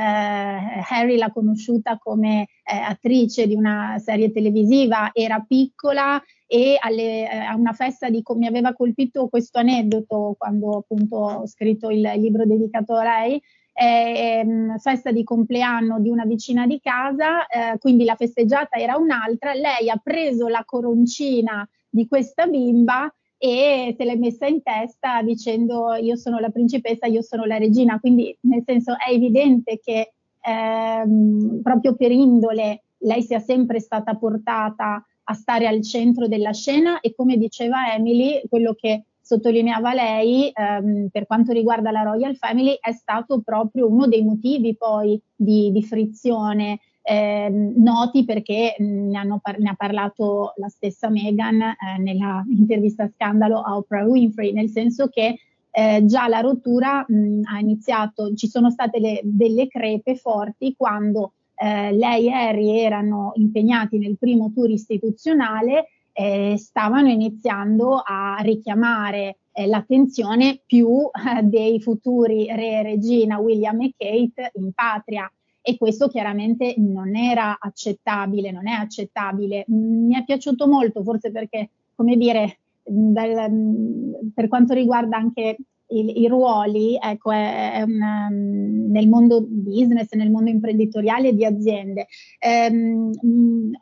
Harry 0.88 1.16
l'ha 1.16 1.30
conosciuta 1.30 1.96
come 1.96 2.48
eh, 2.64 2.76
attrice 2.76 3.46
di 3.46 3.54
una 3.54 3.98
serie 3.98 4.32
televisiva, 4.32 5.10
era 5.12 5.44
piccola 5.46 6.20
e 6.46 6.76
alle, 6.80 7.30
eh, 7.30 7.36
a 7.36 7.54
una 7.54 7.72
festa 7.72 8.10
di 8.10 8.22
mi 8.34 8.46
aveva 8.46 8.72
colpito 8.72 9.28
questo 9.28 9.58
aneddoto 9.58 10.34
quando 10.36 10.78
appunto 10.78 11.16
ho 11.16 11.46
scritto 11.46 11.90
il 11.90 12.00
libro 12.16 12.44
dedicato 12.44 12.94
a 12.96 13.04
lei. 13.04 13.40
Eh, 13.78 14.74
festa 14.78 15.12
di 15.12 15.22
compleanno 15.22 16.00
di 16.00 16.08
una 16.08 16.24
vicina 16.24 16.66
di 16.66 16.80
casa, 16.80 17.46
eh, 17.46 17.76
quindi 17.78 18.04
la 18.04 18.14
festeggiata 18.14 18.78
era 18.78 18.96
un'altra, 18.96 19.52
lei 19.52 19.90
ha 19.90 20.00
preso 20.02 20.48
la 20.48 20.62
coroncina 20.64 21.68
di 21.86 22.08
questa 22.08 22.46
bimba 22.46 23.12
e 23.36 23.94
se 23.96 24.04
l'è 24.04 24.16
messa 24.16 24.46
in 24.46 24.62
testa 24.62 25.20
dicendo 25.22 25.92
io 25.94 26.16
sono 26.16 26.38
la 26.38 26.48
principessa, 26.48 27.06
io 27.06 27.20
sono 27.20 27.44
la 27.44 27.58
regina, 27.58 28.00
quindi 28.00 28.34
nel 28.42 28.62
senso 28.64 28.94
è 28.96 29.12
evidente 29.12 29.78
che 29.78 30.12
ehm, 30.40 31.60
proprio 31.62 31.94
per 31.94 32.12
indole 32.12 32.82
lei 32.98 33.22
sia 33.22 33.40
sempre 33.40 33.80
stata 33.80 34.14
portata 34.14 35.04
a 35.24 35.34
stare 35.34 35.66
al 35.66 35.82
centro 35.82 36.28
della 36.28 36.52
scena 36.52 37.00
e 37.00 37.14
come 37.14 37.36
diceva 37.36 37.92
Emily, 37.92 38.40
quello 38.48 38.74
che 38.74 39.04
sottolineava 39.26 39.92
lei 39.92 40.52
ehm, 40.54 41.08
per 41.10 41.26
quanto 41.26 41.52
riguarda 41.52 41.90
la 41.90 42.02
Royal 42.02 42.36
Family 42.36 42.78
è 42.80 42.92
stato 42.92 43.40
proprio 43.44 43.88
uno 43.88 44.06
dei 44.06 44.22
motivi 44.22 44.76
poi 44.76 45.20
di, 45.34 45.72
di 45.72 45.82
frizione 45.82 46.78
eh, 47.02 47.48
noti 47.50 48.24
perché 48.24 48.76
ne, 48.78 49.38
par- 49.42 49.58
ne, 49.58 49.70
ha 49.70 49.74
parlato 49.74 50.52
la 50.56 50.68
stessa 50.68 51.08
Meghan 51.08 51.60
eh, 51.60 51.74
nella 51.98 52.44
intervista 52.48 53.10
scandalo 53.12 53.60
a 53.62 53.76
Oprah 53.76 54.04
Winfrey, 54.04 54.52
nel 54.52 54.68
senso 54.68 55.08
che 55.08 55.40
eh, 55.72 56.04
già 56.04 56.28
la 56.28 56.38
rottura 56.38 57.04
mh, 57.06 57.40
ha 57.52 57.58
iniziato, 57.58 58.32
ci 58.34 58.46
sono 58.46 58.70
state 58.70 59.00
le, 59.00 59.20
delle 59.24 59.66
crepe 59.66 60.14
forti 60.14 60.74
quando 60.76 61.32
eh, 61.56 61.92
lei 61.92 62.28
e 62.28 62.32
Harry 62.32 62.78
erano 62.78 63.32
impegnati 63.34 63.98
nel 63.98 64.16
primo 64.18 64.52
tour 64.54 64.70
istituzionale 64.70 65.86
e 66.18 66.56
stavano 66.56 67.10
iniziando 67.10 68.02
a 68.02 68.38
richiamare 68.40 69.36
eh, 69.52 69.66
l'attenzione 69.66 70.62
più 70.64 71.10
eh, 71.12 71.42
dei 71.42 71.78
futuri 71.78 72.46
re 72.46 72.78
e 72.78 72.82
regina 72.82 73.38
William 73.38 73.82
e 73.82 73.92
Kate 73.94 74.52
in 74.54 74.72
patria 74.72 75.30
e 75.60 75.76
questo 75.76 76.08
chiaramente 76.08 76.74
non 76.78 77.16
era 77.16 77.58
accettabile, 77.60 78.50
non 78.50 78.66
è 78.66 78.72
accettabile. 78.72 79.64
Mi 79.68 80.14
è 80.14 80.24
piaciuto 80.24 80.66
molto, 80.66 81.02
forse 81.02 81.30
perché, 81.30 81.68
come 81.94 82.16
dire, 82.16 82.60
dal, 82.82 84.30
per 84.32 84.48
quanto 84.48 84.72
riguarda 84.72 85.18
anche 85.18 85.56
i, 85.88 86.22
i 86.22 86.28
ruoli, 86.28 86.98
ecco, 87.00 87.30
è, 87.30 87.72
è 87.74 87.82
una, 87.82 88.28
nel 88.30 89.08
mondo 89.08 89.44
business, 89.46 90.12
nel 90.12 90.30
mondo 90.30 90.50
imprenditoriale 90.50 91.34
di 91.34 91.44
aziende. 91.44 92.06
Ehm, 92.38 93.10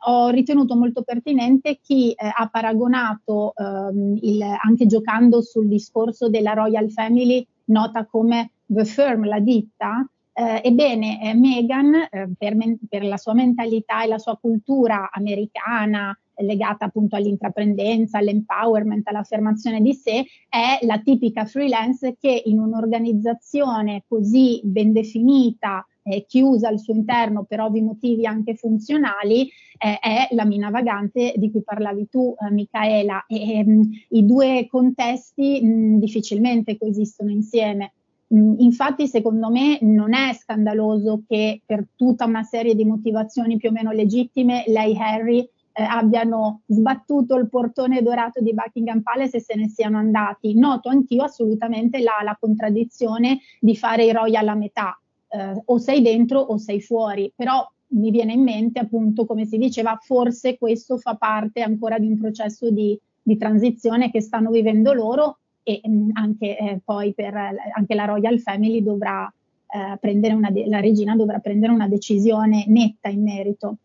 ho 0.07 0.29
ritenuto 0.29 0.75
molto 0.75 1.03
pertinente 1.03 1.79
chi 1.81 2.11
eh, 2.11 2.31
ha 2.33 2.47
paragonato, 2.51 3.53
ehm, 3.55 4.17
il, 4.21 4.41
anche 4.41 4.85
giocando 4.85 5.41
sul 5.41 5.67
discorso 5.67 6.29
della 6.29 6.53
Royal 6.53 6.89
Family, 6.91 7.45
nota 7.65 8.05
come 8.05 8.51
The 8.65 8.85
Firm, 8.85 9.25
la 9.25 9.39
ditta, 9.39 10.07
eh, 10.37 10.61
ebbene, 10.63 11.21
eh, 11.23 11.33
Meghan, 11.33 11.93
eh, 12.09 12.29
per, 12.37 12.55
men- 12.55 12.77
per, 12.89 13.05
la 13.05 13.17
sua 13.17 13.33
mentalità 13.33 14.03
e 14.03 14.07
la 14.07 14.17
sua 14.17 14.37
cultura 14.37 15.09
americana, 15.11 16.17
legata 16.37 16.85
appunto 16.85 17.15
all'intraprendenza, 17.15 18.17
all'empowerment, 18.17 19.07
all'affermazione 19.07 19.81
di 19.81 19.93
sé, 19.93 20.25
è 20.49 20.79
la 20.85 20.99
tipica 20.99 21.45
freelance 21.45 22.15
che 22.19 22.41
in 22.45 22.59
un'organizzazione 22.59 24.03
così 24.07 24.61
ben 24.63 24.91
definita, 24.91 25.85
eh, 26.07 26.25
chiusa 26.27 26.67
al 26.67 26.79
suo 26.79 26.93
interno 26.93 27.45
per 27.45 27.59
ovvi 27.61 27.81
motivi 27.81 28.25
anche 28.25 28.55
funzionali, 28.55 29.49
eh, 29.77 29.97
è 29.99 30.27
la 30.31 30.45
mina 30.45 30.69
vagante 30.69 31.33
di 31.35 31.49
cui 31.49 31.63
parlavi 31.63 32.07
tu, 32.09 32.35
eh, 32.39 32.51
Micaela. 32.51 33.25
E, 33.27 33.63
mh, 33.65 33.89
I 34.09 34.25
due 34.25 34.67
contesti 34.69 35.61
mh, 35.63 35.99
difficilmente 35.99 36.77
coesistono 36.77 37.31
insieme. 37.31 37.93
Infatti, 38.27 39.07
secondo 39.07 39.49
me, 39.49 39.77
non 39.81 40.13
è 40.13 40.33
scandaloso 40.33 41.23
che 41.27 41.61
per 41.63 41.85
tutta 41.95 42.25
una 42.25 42.41
serie 42.43 42.75
di 42.75 42.83
motivazioni 42.83 43.55
più 43.57 43.69
o 43.69 43.71
meno 43.71 43.91
legittime 43.91 44.63
lei 44.67 44.93
e 44.93 44.97
Harry 44.99 45.49
eh, 45.77 45.83
abbiano 45.83 46.61
sbattuto 46.67 47.35
il 47.35 47.49
portone 47.49 48.01
dorato 48.01 48.41
di 48.41 48.53
Buckingham 48.53 49.01
Palace 49.01 49.37
e 49.37 49.41
se 49.41 49.55
ne 49.55 49.67
siano 49.67 49.97
andati. 49.97 50.57
Noto 50.57 50.87
anch'io 50.87 51.23
assolutamente 51.23 51.99
la, 51.99 52.21
la 52.23 52.37
contraddizione 52.39 53.39
di 53.59 53.75
fare 53.75 54.05
i 54.05 54.13
royal 54.13 54.47
a 54.47 54.55
metà, 54.55 54.97
eh, 55.27 55.61
o 55.65 55.77
sei 55.77 56.01
dentro 56.01 56.39
o 56.39 56.57
sei 56.57 56.81
fuori, 56.81 57.29
però 57.35 57.69
mi 57.87 58.09
viene 58.09 58.33
in 58.33 58.41
mente 58.41 58.79
appunto, 58.79 59.25
come 59.25 59.45
si 59.45 59.57
diceva, 59.57 59.99
forse 60.01 60.57
questo 60.57 60.97
fa 60.97 61.15
parte 61.15 61.61
ancora 61.61 61.99
di 61.99 62.07
un 62.07 62.17
processo 62.17 62.71
di, 62.71 62.97
di 63.21 63.37
transizione 63.37 64.11
che 64.11 64.21
stanno 64.21 64.51
vivendo 64.51 64.93
loro 64.93 65.39
e 65.61 65.81
mh, 65.83 65.89
mm, 65.89 66.09
anche 66.13 66.57
eh, 66.57 66.79
poi 66.83 67.13
per 67.13 67.35
anche 67.35 67.95
la 67.95 68.05
Royal 68.05 68.39
Family 68.39 68.81
dovrà 68.81 69.31
eh, 69.67 69.97
prendere 69.99 70.33
una 70.33 70.51
de- 70.51 70.67
la 70.67 70.79
regina 70.79 71.17
dovrà 71.17 71.39
prendere 71.39 71.73
una 71.73 71.89
decisione 71.89 72.63
netta 72.67 73.09
in 73.09 73.23
merito. 73.23 73.75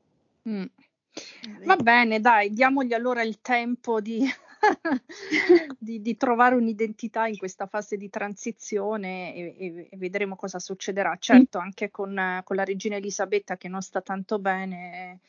Mm. 0.49 0.65
Va 1.65 1.77
bene, 1.77 2.21
dai, 2.21 2.51
diamogli 2.51 2.93
allora 2.93 3.23
il 3.23 3.41
tempo 3.41 4.01
di, 4.01 4.25
di, 5.79 6.01
di, 6.01 6.17
trovare 6.17 6.55
un'identità 6.55 7.27
in 7.27 7.37
questa 7.37 7.67
fase 7.67 7.97
di 7.97 8.09
transizione 8.09 9.35
e, 9.35 9.57
e, 9.59 9.89
e 9.91 9.97
vedremo 9.97 10.37
cosa 10.37 10.59
succederà. 10.59 11.17
Certo, 11.19 11.59
anche 11.59 11.91
con, 11.91 12.41
con, 12.45 12.57
la 12.57 12.65
regina 12.65 12.97
Elisabetta 12.97 13.57
che 13.57 13.69
non 13.69 13.81
sta 13.81 14.01
tanto 14.01 14.39
bene, 14.39 15.21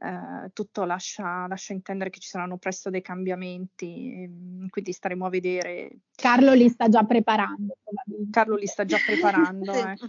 eh, 0.00 0.50
tutto 0.52 0.84
lascia, 0.84 1.46
lascia, 1.46 1.72
intendere 1.72 2.10
che 2.10 2.20
ci 2.20 2.28
saranno 2.28 2.56
presto 2.56 2.90
dei 2.90 3.02
cambiamenti, 3.02 4.22
ehm, 4.22 4.68
quindi 4.68 4.92
staremo 4.92 5.26
a 5.26 5.30
vedere. 5.30 5.90
Carlo 6.14 6.52
li 6.52 6.68
sta 6.68 6.88
già 6.88 7.04
preparando, 7.04 7.76
Carlo 8.30 8.56
li 8.56 8.66
sta 8.66 8.84
già 8.84 8.98
preparando. 9.04 9.72
ecco. 9.72 10.08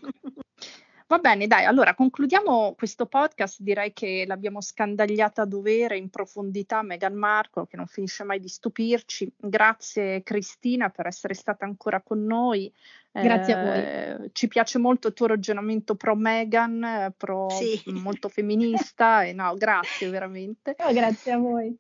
Va 1.09 1.17
bene, 1.17 1.47
dai, 1.47 1.65
allora 1.65 1.95
concludiamo 1.95 2.75
questo 2.77 3.07
podcast. 3.07 3.61
Direi 3.61 3.93
che 3.93 4.25
l'abbiamo 4.27 4.61
scandagliata 4.61 5.41
a 5.41 5.45
dovere 5.45 5.97
in 5.97 6.11
profondità 6.11 6.83
Meghan 6.83 7.15
Markle, 7.15 7.65
che 7.67 7.77
non 7.77 7.87
finisce 7.87 8.23
mai 8.23 8.39
di 8.39 8.47
stupirci. 8.47 9.33
Grazie 9.35 10.21
Cristina 10.21 10.89
per 10.89 11.07
essere 11.07 11.33
stata 11.33 11.65
ancora 11.65 11.99
con 12.03 12.23
noi. 12.23 12.71
Grazie 13.11 13.53
eh, 13.53 13.57
a 13.57 13.63
voi. 13.63 13.77
Eh, 13.79 14.29
ci 14.33 14.47
piace 14.47 14.77
molto 14.77 15.07
il 15.07 15.15
tuo 15.15 15.25
ragionamento 15.25 15.95
pro 15.95 16.15
Meghan, 16.15 17.11
pro 17.17 17.49
sì. 17.49 17.81
molto 17.87 18.29
femminista. 18.29 19.23
e 19.25 19.33
no, 19.33 19.55
grazie 19.55 20.11
veramente. 20.11 20.75
Oh, 20.77 20.93
grazie 20.93 21.31
a 21.31 21.37
voi. 21.39 21.75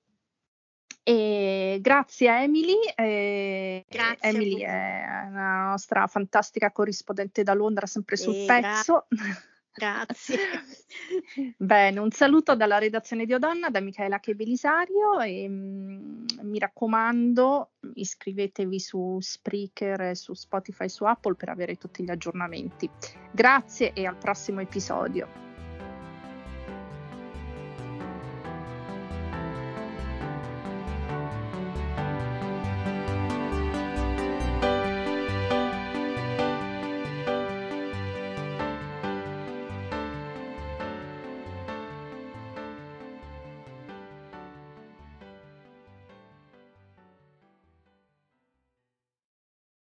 E 1.09 1.79
grazie 1.81 2.29
a 2.29 2.43
Emily. 2.43 2.75
Eh, 2.95 3.83
grazie 3.89 4.29
Emily 4.29 4.61
è 4.61 5.25
una 5.27 5.69
nostra 5.69 6.05
fantastica 6.05 6.71
corrispondente 6.71 7.41
da 7.41 7.55
Londra, 7.55 7.87
sempre 7.87 8.15
sul 8.15 8.35
e 8.35 8.45
pezzo. 8.45 9.07
Gra- 9.09 9.41
grazie. 9.73 10.37
Bene, 11.57 11.99
un 11.99 12.11
saluto 12.11 12.55
dalla 12.55 12.77
redazione 12.77 13.25
di 13.25 13.33
Odonna, 13.33 13.71
da 13.71 13.79
Michaela 13.79 14.19
Che 14.19 14.35
Belisario 14.35 15.19
e 15.19 15.49
mh, 15.49 15.53
mm, 15.53 16.25
mi 16.43 16.59
raccomando 16.59 17.71
iscrivetevi 17.95 18.79
su 18.79 19.17
Spreaker, 19.19 20.15
su 20.15 20.35
Spotify, 20.35 20.89
su 20.89 21.05
Apple 21.05 21.33
per 21.33 21.49
avere 21.49 21.77
tutti 21.77 22.03
gli 22.03 22.11
aggiornamenti. 22.11 22.87
Grazie 23.31 23.93
e 23.93 24.05
al 24.05 24.17
prossimo 24.17 24.59
episodio. 24.59 25.48